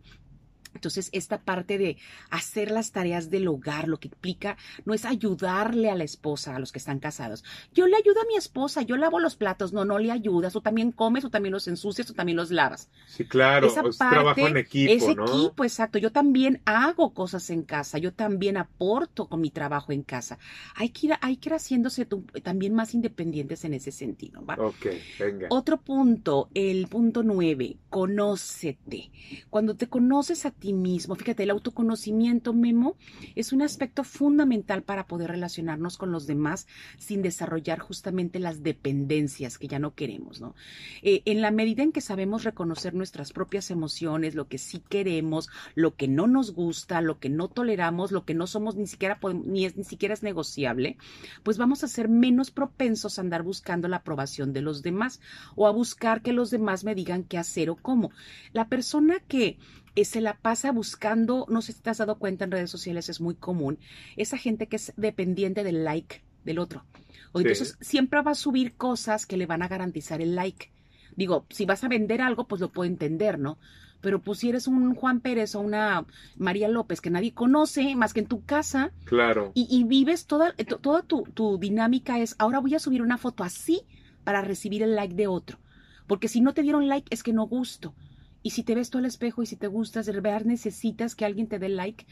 Entonces, 0.74 1.10
esta 1.12 1.42
parte 1.42 1.78
de 1.78 1.98
hacer 2.30 2.72
las 2.72 2.92
tareas 2.92 3.30
del 3.30 3.48
hogar, 3.48 3.88
lo 3.88 4.00
que 4.00 4.08
implica 4.08 4.58
no 4.86 4.94
es 4.94 5.06
ayudarle 5.06 5.90
a 5.90 5.96
la 5.96 6.04
esposa, 6.04 6.56
a 6.56 6.60
los 6.60 6.72
que 6.72 6.80
están 6.80 7.00
casados. 7.00 7.44
Yo 7.74 7.88
le 7.88 7.96
ayudo 7.96 8.22
a 8.22 8.26
mi 8.26 8.36
esposa, 8.36 8.82
yo 8.82 8.98
lavo 8.98 9.20
los 9.20 9.36
platos, 9.36 9.74
no, 9.74 9.86
no 9.86 10.00
le 10.00 10.12
ayudas, 10.12 10.54
tú 10.54 10.62
también 10.62 10.92
comes, 10.92 11.24
tú 11.24 11.30
también 11.30 11.54
los 11.54 11.68
ensucias, 11.68 12.08
tú 12.08 12.14
también 12.14 12.36
los 12.36 12.52
lavas. 12.52 12.90
Sí, 13.08 13.26
claro, 13.26 13.68
es 13.68 13.98
trabajo 13.98 14.48
en 14.48 14.58
equipo, 14.58 14.94
es 14.94 15.04
equipo, 15.04 15.64
exacto. 15.64 15.98
Yo 15.98 16.12
también 16.12 16.62
hago 16.66 17.14
cosas 17.14 17.50
en 17.50 17.64
casa, 17.64 17.98
yo 17.98 18.14
también 18.14 18.58
aporto 18.58 19.28
con 19.28 19.42
mi 19.42 19.50
trabajo 19.50 19.92
en 19.92 20.04
casa. 20.04 20.38
Hay 20.76 20.90
que 20.90 21.08
ir, 21.08 21.14
hay 21.22 21.38
que 21.38 21.50
ir 21.50 21.54
haciéndose 21.54 22.08
también 22.42 22.74
más 22.74 22.94
independientes 22.94 23.66
en 23.66 23.74
ese 23.74 23.92
sentido. 23.92 24.46
¿va? 24.46 24.56
Ok, 24.58 24.88
venga. 25.20 25.48
Otro 25.50 25.78
punto, 25.78 26.50
el 26.54 26.88
punto 26.88 27.24
nueve, 27.24 27.78
conócete. 27.90 29.12
Cuando 29.50 29.76
te 29.76 29.88
conoces 29.88 30.46
a 30.46 30.52
ti 30.52 30.63
mismo. 30.72 31.16
Fíjate, 31.16 31.44
el 31.44 31.50
autoconocimiento, 31.50 32.54
Memo, 32.54 32.96
es 33.36 33.52
un 33.52 33.62
aspecto 33.62 34.06
fundamental 34.06 34.84
para 34.84 35.08
poder 35.08 35.32
relacionarnos 35.32 35.98
con 35.98 36.12
los 36.12 36.28
demás 36.28 36.68
sin 36.98 37.22
desarrollar 37.22 37.80
justamente 37.80 38.40
las 38.40 38.64
dependencias 38.64 39.58
que 39.58 39.68
ya 39.68 39.80
no 39.80 39.96
queremos, 39.96 40.40
¿no? 40.40 40.56
Eh, 41.02 41.24
en 41.26 41.42
la 41.42 41.52
medida 41.52 41.84
en 41.84 41.92
que 41.92 42.02
sabemos 42.02 42.44
reconocer 42.44 42.94
nuestras 42.94 43.34
propias 43.34 43.72
emociones, 43.72 44.36
lo 44.36 44.48
que 44.48 44.58
sí 44.58 44.82
queremos, 44.88 45.50
lo 45.76 45.96
que 45.96 46.08
no 46.08 46.28
nos 46.28 46.54
gusta, 46.54 47.02
lo 47.02 47.20
que 47.20 47.30
no 47.30 47.50
toleramos, 47.50 48.12
lo 48.12 48.24
que 48.24 48.36
no 48.36 48.48
somos 48.48 48.76
ni 48.76 48.88
siquiera 48.88 49.20
ni 49.46 49.66
es 49.66 49.76
ni 49.76 49.84
siquiera 49.84 50.14
es 50.14 50.24
negociable, 50.24 50.98
pues 51.44 51.58
vamos 51.58 51.84
a 51.84 51.88
ser 51.88 52.08
menos 52.10 52.52
propensos 52.52 53.18
a 53.18 53.22
andar 53.22 53.44
buscando 53.44 53.88
la 53.88 53.98
aprobación 53.98 54.54
de 54.54 54.62
los 54.62 54.84
demás 54.84 55.20
o 55.56 55.68
a 55.68 55.72
buscar 55.72 56.22
que 56.22 56.34
los 56.34 56.52
demás 56.52 56.84
me 56.84 56.96
digan 56.96 57.24
qué 57.24 57.38
hacer 57.38 57.70
o 57.70 57.76
cómo. 57.76 58.12
La 58.52 58.68
persona 58.68 59.20
que 59.20 59.58
eh, 59.96 60.06
se 60.06 60.22
la 60.22 60.38
pasa 60.38 60.72
buscando, 60.72 61.46
no 61.50 61.62
sé 61.62 61.74
si 61.74 61.82
te 61.82 61.90
has 61.90 61.98
dado 61.98 62.18
cuenta 62.18 62.46
en 62.46 62.52
redes 62.52 62.72
sociales, 62.72 63.10
es 63.10 63.22
muy 63.22 63.36
común, 63.36 63.80
esa 64.18 64.38
gente 64.38 64.68
que 64.68 64.78
es 64.78 64.94
dependiente 64.98 65.64
del 65.64 65.84
like 65.84 66.24
del 66.44 66.60
otro. 66.60 66.84
O 67.32 67.40
entonces 67.40 67.78
siempre 67.82 68.22
va 68.22 68.32
a 68.32 68.36
subir 68.36 68.76
cosas 68.76 69.26
que 69.26 69.38
le 69.38 69.46
van 69.46 69.64
a 69.64 69.68
garantizar 69.68 70.22
el 70.22 70.36
like. 70.36 70.72
Digo, 71.16 71.46
si 71.50 71.66
vas 71.66 71.84
a 71.84 71.88
vender 71.88 72.22
algo, 72.22 72.48
pues 72.48 72.62
lo 72.62 72.72
puedo 72.72 72.90
entender, 72.90 73.40
¿no? 73.40 73.58
Pero 74.02 74.22
pues 74.22 74.40
si 74.40 74.50
eres 74.50 74.68
un 74.68 74.94
Juan 74.96 75.22
Pérez 75.22 75.56
o 75.56 75.62
una 75.62 76.06
María 76.36 76.68
López 76.68 77.00
que 77.00 77.10
nadie 77.10 77.34
conoce 77.34 77.96
más 77.96 78.14
que 78.14 78.20
en 78.20 78.28
tu 78.28 78.44
casa. 78.44 78.92
Claro. 79.06 79.52
Y, 79.56 79.84
vives 79.86 80.26
toda, 80.26 80.54
eh, 80.58 80.66
toda 80.66 81.04
tu, 81.04 81.24
tu 81.34 81.58
dinámica 81.58 82.20
es, 82.20 82.36
ahora 82.38 82.60
voy 82.60 82.76
a 82.76 82.80
subir 82.80 83.02
una 83.02 83.18
foto 83.18 83.44
así 83.44 83.84
para 84.24 84.42
recibir 84.42 84.84
el 84.84 84.96
like 84.96 85.16
de 85.16 85.28
otro. 85.28 85.58
Porque 86.06 86.28
si 86.28 86.42
no 86.42 86.54
te 86.54 86.64
dieron 86.64 86.88
like 86.88 87.08
es 87.12 87.24
que 87.24 87.32
no 87.34 87.48
gusto. 87.48 87.96
Y 88.44 88.52
si 88.52 88.64
te 88.64 88.76
ves 88.76 88.90
tú 88.90 89.00
al 89.00 89.06
espejo 89.06 89.42
y 89.42 89.46
si 89.46 89.56
te 89.56 89.68
gustas, 89.68 90.06
de 90.06 90.12
verdad 90.12 90.44
necesitas 90.44 91.16
que 91.16 91.26
alguien 91.26 91.48
te 91.48 91.60
dé 91.60 91.70
like. 91.70 92.06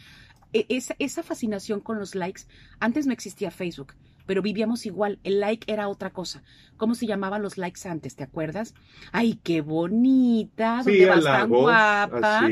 E, 0.54 0.66
esa, 0.70 0.96
esa 0.98 1.24
fascinación 1.24 1.82
con 1.82 2.00
los 2.00 2.16
likes, 2.16 2.44
antes 2.80 3.06
no 3.06 3.14
existía 3.14 3.52
Facebook, 3.52 3.94
pero 4.26 4.42
vivíamos 4.42 4.86
igual. 4.86 5.20
El 5.24 5.42
like 5.42 5.72
era 5.72 5.90
otra 5.90 6.12
cosa. 6.12 6.42
¿Cómo 6.78 6.96
se 6.96 7.06
llamaban 7.06 7.42
los 7.42 7.58
likes 7.58 7.88
antes? 7.88 8.16
¿Te 8.16 8.24
acuerdas? 8.24 8.74
Ay, 9.12 9.40
qué 9.44 9.62
bonita, 9.62 10.84
sí, 10.84 11.06
vas 11.06 11.24
tan 11.24 11.50
guapa. 11.50 12.50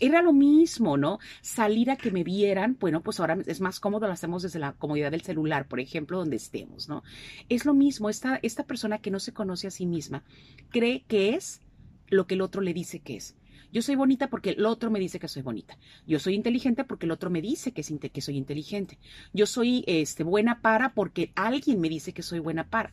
era 0.00 0.22
lo 0.22 0.32
mismo, 0.32 0.96
¿no? 0.96 1.18
Salir 1.42 1.90
a 1.90 1.96
que 1.96 2.10
me 2.10 2.22
vieran, 2.22 2.76
bueno, 2.78 3.02
pues 3.02 3.18
ahora 3.20 3.38
es 3.46 3.60
más 3.60 3.80
cómodo, 3.80 4.06
lo 4.06 4.12
hacemos 4.12 4.42
desde 4.42 4.60
la 4.60 4.72
comodidad 4.72 5.10
del 5.10 5.22
celular, 5.22 5.66
por 5.66 5.80
ejemplo, 5.80 6.18
donde 6.18 6.36
estemos, 6.36 6.88
¿no? 6.88 7.02
Es 7.48 7.64
lo 7.64 7.74
mismo, 7.74 8.08
esta, 8.08 8.38
esta 8.42 8.64
persona 8.64 8.98
que 8.98 9.10
no 9.10 9.18
se 9.18 9.32
conoce 9.32 9.66
a 9.66 9.70
sí 9.70 9.86
misma 9.86 10.22
cree 10.70 11.04
que 11.06 11.34
es 11.34 11.60
lo 12.08 12.26
que 12.26 12.34
el 12.34 12.40
otro 12.40 12.60
le 12.62 12.74
dice 12.74 13.00
que 13.00 13.16
es. 13.16 13.36
Yo 13.72 13.82
soy 13.82 13.94
bonita 13.94 14.28
porque 14.28 14.50
el 14.50 14.64
otro 14.64 14.90
me 14.90 14.98
dice 14.98 15.18
que 15.18 15.28
soy 15.28 15.42
bonita. 15.42 15.76
Yo 16.06 16.18
soy 16.18 16.34
inteligente 16.34 16.84
porque 16.84 17.06
el 17.06 17.12
otro 17.12 17.30
me 17.30 17.42
dice 17.42 17.72
que, 17.72 17.82
que 17.82 18.20
soy 18.20 18.36
inteligente. 18.36 18.98
Yo 19.32 19.46
soy 19.46 19.84
este, 19.86 20.22
buena 20.22 20.62
para 20.62 20.94
porque 20.94 21.32
alguien 21.34 21.80
me 21.80 21.88
dice 21.88 22.12
que 22.12 22.22
soy 22.22 22.38
buena 22.38 22.68
para. 22.68 22.92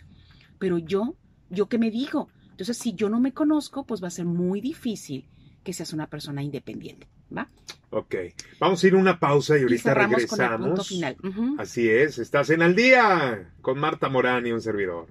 Pero 0.59 0.77
yo, 0.77 1.15
¿yo 1.49 1.67
qué 1.69 1.77
me 1.77 1.91
digo? 1.91 2.29
Entonces, 2.51 2.77
si 2.77 2.93
yo 2.93 3.09
no 3.09 3.19
me 3.19 3.33
conozco, 3.33 3.85
pues 3.85 4.03
va 4.03 4.07
a 4.07 4.11
ser 4.11 4.25
muy 4.25 4.61
difícil 4.61 5.27
que 5.63 5.73
seas 5.73 5.93
una 5.93 6.07
persona 6.07 6.43
independiente, 6.43 7.07
¿va? 7.35 7.49
Ok, 7.89 8.15
vamos 8.59 8.83
a 8.83 8.87
ir 8.87 8.93
a 8.95 8.97
una 8.97 9.19
pausa 9.19 9.57
y 9.57 9.61
ahorita 9.61 9.93
regresamos. 9.93 10.87
final. 10.87 11.15
Así 11.57 11.89
es, 11.89 12.19
estás 12.19 12.49
en 12.49 12.61
Al 12.61 12.75
Día 12.75 13.53
con 13.61 13.79
Marta 13.79 14.09
Morán 14.09 14.45
y 14.45 14.51
un 14.51 14.61
servidor. 14.61 15.07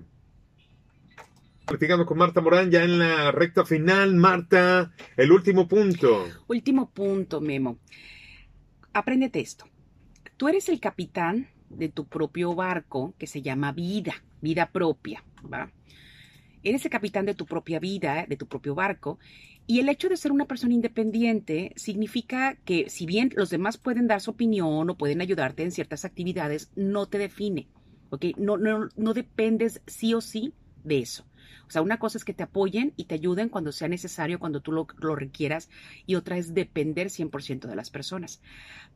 Platicando 1.66 2.04
con 2.06 2.18
Marta 2.18 2.40
Morán 2.40 2.70
ya 2.70 2.82
en 2.84 2.98
la 2.98 3.30
recta 3.30 3.64
final. 3.64 4.14
Marta, 4.14 4.92
el 5.16 5.32
último 5.32 5.68
punto. 5.68 6.26
Último 6.48 6.90
punto, 6.90 7.40
Memo. 7.40 7.78
Apréndete 8.92 9.40
esto. 9.40 9.64
Tú 10.36 10.48
eres 10.48 10.68
el 10.68 10.80
capitán 10.80 11.48
de 11.70 11.88
tu 11.88 12.06
propio 12.06 12.54
barco 12.54 13.14
que 13.18 13.26
se 13.26 13.42
llama 13.42 13.72
vida, 13.72 14.14
vida 14.40 14.70
propia, 14.70 15.24
¿va? 15.50 15.70
Eres 16.62 16.84
el 16.84 16.90
capitán 16.90 17.26
de 17.26 17.34
tu 17.34 17.46
propia 17.46 17.80
vida, 17.80 18.26
de 18.28 18.36
tu 18.36 18.46
propio 18.46 18.74
barco, 18.74 19.18
y 19.66 19.80
el 19.80 19.88
hecho 19.88 20.08
de 20.08 20.16
ser 20.16 20.32
una 20.32 20.46
persona 20.46 20.74
independiente 20.74 21.72
significa 21.76 22.56
que 22.64 22.90
si 22.90 23.06
bien 23.06 23.30
los 23.36 23.50
demás 23.50 23.78
pueden 23.78 24.06
dar 24.06 24.20
su 24.20 24.32
opinión 24.32 24.90
o 24.90 24.96
pueden 24.96 25.20
ayudarte 25.20 25.62
en 25.62 25.72
ciertas 25.72 26.04
actividades, 26.04 26.70
no 26.76 27.06
te 27.06 27.18
define, 27.18 27.68
¿ok? 28.10 28.26
No, 28.36 28.56
no, 28.56 28.88
no 28.96 29.14
dependes 29.14 29.80
sí 29.86 30.14
o 30.14 30.20
sí 30.20 30.52
de 30.84 30.98
eso. 30.98 31.24
O 31.66 31.70
sea, 31.70 31.82
una 31.82 31.98
cosa 31.98 32.18
es 32.18 32.24
que 32.24 32.34
te 32.34 32.42
apoyen 32.42 32.92
y 32.96 33.04
te 33.04 33.14
ayuden 33.14 33.48
cuando 33.48 33.72
sea 33.72 33.88
necesario, 33.88 34.38
cuando 34.38 34.60
tú 34.60 34.72
lo, 34.72 34.86
lo 34.98 35.16
requieras, 35.16 35.68
y 36.06 36.14
otra 36.16 36.36
es 36.36 36.54
depender 36.54 37.08
100% 37.08 37.68
de 37.68 37.76
las 37.76 37.90
personas. 37.90 38.40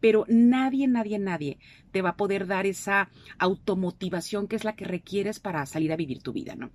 Pero 0.01 0.25
nadie, 0.29 0.89
nadie, 0.89 1.19
nadie 1.19 1.59
te 1.97 2.03
va 2.03 2.11
a 2.11 2.17
poder 2.19 2.47
dar 2.47 2.67
esa 2.67 3.09
automotivación 3.39 4.49
que 4.49 4.57
es 4.57 4.65
la 4.65 4.77
que 4.77 4.85
requieres 4.85 5.41
para 5.41 5.65
salir 5.65 5.95
a 5.95 5.97
vivir 5.97 6.21
tu 6.21 6.35
vida, 6.35 6.55
¿no? 6.55 6.71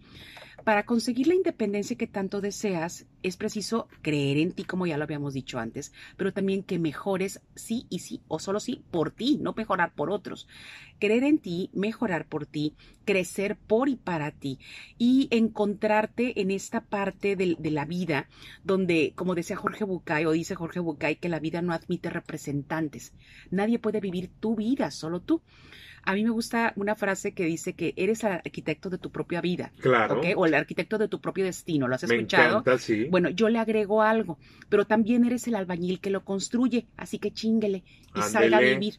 Para 0.64 0.86
conseguir 0.86 1.28
la 1.28 1.36
independencia 1.36 1.96
que 1.96 2.08
tanto 2.08 2.40
deseas, 2.40 3.08
es 3.24 3.38
preciso 3.38 3.88
creer 4.02 4.38
en 4.38 4.52
ti, 4.52 4.64
como 4.64 4.86
ya 4.86 4.98
lo 4.98 5.04
habíamos 5.04 5.34
dicho 5.34 5.58
antes, 5.58 5.92
pero 6.18 6.34
también 6.34 6.64
que 6.64 6.78
mejores 6.78 7.42
sí 7.56 7.88
y 7.90 8.00
sí, 8.00 8.22
o 8.28 8.38
solo 8.38 8.60
sí, 8.60 8.84
por 8.92 9.12
ti, 9.12 9.38
no 9.42 9.54
mejorar 9.56 9.94
por 9.94 10.12
otros. 10.12 10.48
Creer 11.00 11.24
en 11.24 11.40
ti, 11.40 11.72
mejorar 11.74 12.28
por 12.28 12.46
ti, 12.46 12.76
crecer 13.06 13.58
por 13.58 13.90
y 13.90 13.96
para 13.96 14.32
ti 14.32 14.60
y 15.00 15.28
encontrarte 15.32 16.40
en 16.42 16.52
esta 16.52 16.82
parte 16.82 17.36
de, 17.36 17.58
la 17.72 17.86
vida 17.86 18.30
donde, 18.64 19.14
como 19.16 19.34
decía 19.34 19.56
Jorge 19.56 19.84
Bucay, 19.84 20.26
o 20.26 20.32
dice 20.32 20.56
Jorge 20.56 20.80
Bucay, 20.80 21.16
que 21.16 21.30
la 21.30 21.40
vida 21.40 21.62
no 21.64 21.74
admite 21.74 22.10
representantes. 22.10 23.14
Nadie 23.50 23.80
puede 23.80 24.00
vivir 24.00 24.30
tu 24.40 24.56
vida, 24.56 24.92
solo 24.92 25.11
tú. 25.20 25.42
A 26.04 26.14
mí 26.14 26.24
me 26.24 26.32
gusta 26.32 26.74
una 26.76 26.96
frase 26.96 27.34
que 27.34 27.46
dice 27.46 27.74
que 27.74 27.94
eres 27.96 28.24
el 28.24 28.32
arquitecto 28.32 28.90
de 28.90 28.98
tu 28.98 29.12
propia 29.12 29.40
vida. 29.40 29.72
Claro. 29.82 30.22
O 30.36 30.46
el 30.46 30.56
arquitecto 30.56 30.98
de 30.98 31.08
tu 31.08 31.22
propio 31.22 31.46
destino. 31.46 31.88
¿Lo 31.88 31.96
has 31.96 32.04
escuchado? 32.04 32.44
Me 32.44 32.60
encanta, 32.62 32.78
sí. 32.80 33.06
Bueno, 33.06 33.30
yo 33.30 33.50
le 33.50 33.60
agrego 33.60 34.02
algo, 34.02 34.40
pero 34.70 34.86
también 34.86 35.26
eres 35.26 35.48
el 35.48 35.56
albañil 35.56 36.00
que 36.00 36.10
lo 36.10 36.26
construye, 36.26 36.88
así 36.98 37.20
que 37.20 37.32
chinguele 37.32 37.84
y 38.16 38.22
salga 38.22 38.58
a 38.58 38.62
vivir. 38.62 38.96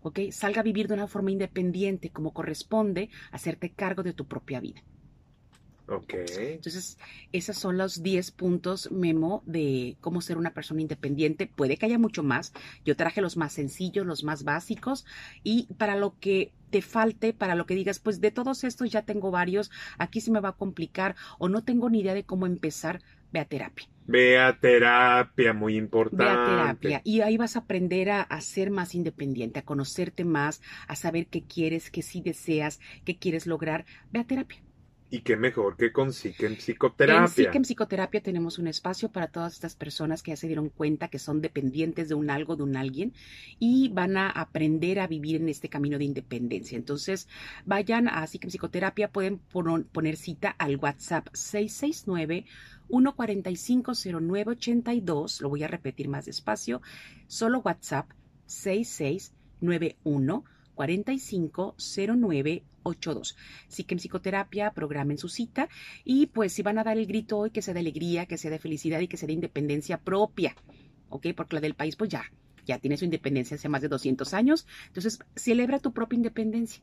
¿Ok? 0.00 0.20
Salga 0.30 0.60
a 0.60 0.64
vivir 0.64 0.88
de 0.88 0.94
una 0.94 1.08
forma 1.08 1.32
independiente, 1.32 2.10
como 2.10 2.32
corresponde, 2.32 3.10
hacerte 3.32 3.70
cargo 3.70 4.02
de 4.02 4.12
tu 4.12 4.26
propia 4.26 4.60
vida. 4.60 4.82
Ok. 5.88 6.14
Entonces, 6.38 6.98
esos 7.32 7.56
son 7.56 7.78
los 7.78 8.02
10 8.02 8.32
puntos 8.32 8.90
memo 8.90 9.42
de 9.46 9.96
cómo 10.00 10.20
ser 10.20 10.36
una 10.36 10.52
persona 10.52 10.80
independiente. 10.80 11.46
Puede 11.46 11.76
que 11.76 11.86
haya 11.86 11.98
mucho 11.98 12.22
más. 12.22 12.52
Yo 12.84 12.96
traje 12.96 13.20
los 13.20 13.36
más 13.36 13.52
sencillos, 13.52 14.04
los 14.04 14.24
más 14.24 14.42
básicos. 14.42 15.06
Y 15.44 15.72
para 15.74 15.96
lo 15.96 16.18
que 16.18 16.52
te 16.70 16.82
falte, 16.82 17.32
para 17.32 17.54
lo 17.54 17.66
que 17.66 17.74
digas, 17.74 18.00
pues 18.00 18.20
de 18.20 18.32
todos 18.32 18.64
estos 18.64 18.90
ya 18.90 19.02
tengo 19.02 19.30
varios, 19.30 19.70
aquí 19.98 20.20
se 20.20 20.32
me 20.32 20.40
va 20.40 20.50
a 20.50 20.56
complicar 20.56 21.14
o 21.38 21.48
no 21.48 21.62
tengo 21.62 21.88
ni 21.88 22.00
idea 22.00 22.14
de 22.14 22.24
cómo 22.24 22.46
empezar, 22.46 23.00
ve 23.32 23.40
a 23.40 23.44
terapia. 23.44 23.86
Ve 24.08 24.38
a 24.38 24.58
terapia, 24.58 25.52
muy 25.52 25.76
importante. 25.76 26.24
Ve 26.24 26.30
a 26.30 26.46
terapia. 26.46 27.00
Y 27.04 27.20
ahí 27.20 27.36
vas 27.36 27.56
a 27.56 27.60
aprender 27.60 28.10
a, 28.10 28.22
a, 28.22 28.40
ser 28.40 28.70
más 28.70 28.94
independiente, 28.94 29.60
a 29.60 29.64
conocerte 29.64 30.24
más, 30.24 30.62
a 30.88 30.96
saber 30.96 31.28
qué 31.28 31.44
quieres, 31.44 31.90
qué 31.90 32.02
sí 32.02 32.20
deseas, 32.20 32.80
qué 33.04 33.16
quieres 33.16 33.46
lograr. 33.46 33.84
Ve 34.12 34.20
a 34.20 34.24
terapia. 34.24 34.65
Y 35.08 35.20
qué 35.20 35.36
mejor 35.36 35.76
que 35.76 35.92
con 35.92 36.12
Psique 36.12 36.48
Psicoterapia. 36.56 37.22
En 37.22 37.28
Psique 37.28 37.60
Psicoterapia 37.60 38.20
tenemos 38.20 38.58
un 38.58 38.66
espacio 38.66 39.12
para 39.12 39.28
todas 39.28 39.52
estas 39.52 39.76
personas 39.76 40.20
que 40.22 40.32
ya 40.32 40.36
se 40.36 40.48
dieron 40.48 40.68
cuenta 40.68 41.06
que 41.08 41.20
son 41.20 41.40
dependientes 41.40 42.08
de 42.08 42.16
un 42.16 42.28
algo, 42.28 42.56
de 42.56 42.64
un 42.64 42.76
alguien, 42.76 43.14
y 43.60 43.88
van 43.90 44.16
a 44.16 44.28
aprender 44.28 44.98
a 44.98 45.06
vivir 45.06 45.36
en 45.36 45.48
este 45.48 45.68
camino 45.68 45.98
de 45.98 46.04
independencia. 46.04 46.76
Entonces, 46.76 47.28
vayan 47.64 48.08
a 48.08 48.26
Psique 48.26 48.48
Psicoterapia, 48.48 49.12
pueden 49.12 49.38
poner 49.38 50.16
cita 50.16 50.50
al 50.50 50.76
WhatsApp 50.76 51.28
669 51.32 52.44
1450982, 52.88 55.40
lo 55.40 55.48
voy 55.48 55.62
a 55.62 55.68
repetir 55.68 56.08
más 56.08 56.26
despacio, 56.26 56.82
solo 57.26 57.60
WhatsApp 57.60 58.10
6691 58.46 60.44
450982. 60.76 63.36
Sí 63.68 63.84
que 63.84 63.94
en 63.94 63.98
psicoterapia 63.98 64.72
programen 64.72 65.18
su 65.18 65.28
cita 65.28 65.68
y 66.04 66.26
pues 66.26 66.52
si 66.52 66.62
van 66.62 66.78
a 66.78 66.84
dar 66.84 66.98
el 66.98 67.06
grito 67.06 67.38
hoy 67.38 67.50
que 67.50 67.62
sea 67.62 67.74
de 67.74 67.80
alegría, 67.80 68.26
que 68.26 68.38
sea 68.38 68.50
de 68.50 68.58
felicidad 68.58 69.00
y 69.00 69.08
que 69.08 69.16
sea 69.16 69.26
de 69.26 69.32
independencia 69.32 69.98
propia, 69.98 70.54
¿ok? 71.08 71.28
Porque 71.34 71.56
la 71.56 71.60
del 71.60 71.74
país 71.74 71.96
pues 71.96 72.10
ya, 72.10 72.24
ya 72.66 72.78
tiene 72.78 72.96
su 72.96 73.04
independencia 73.04 73.56
hace 73.56 73.68
más 73.68 73.82
de 73.82 73.88
200 73.88 74.34
años, 74.34 74.66
entonces 74.88 75.20
celebra 75.34 75.78
tu 75.78 75.92
propia 75.92 76.16
independencia, 76.16 76.82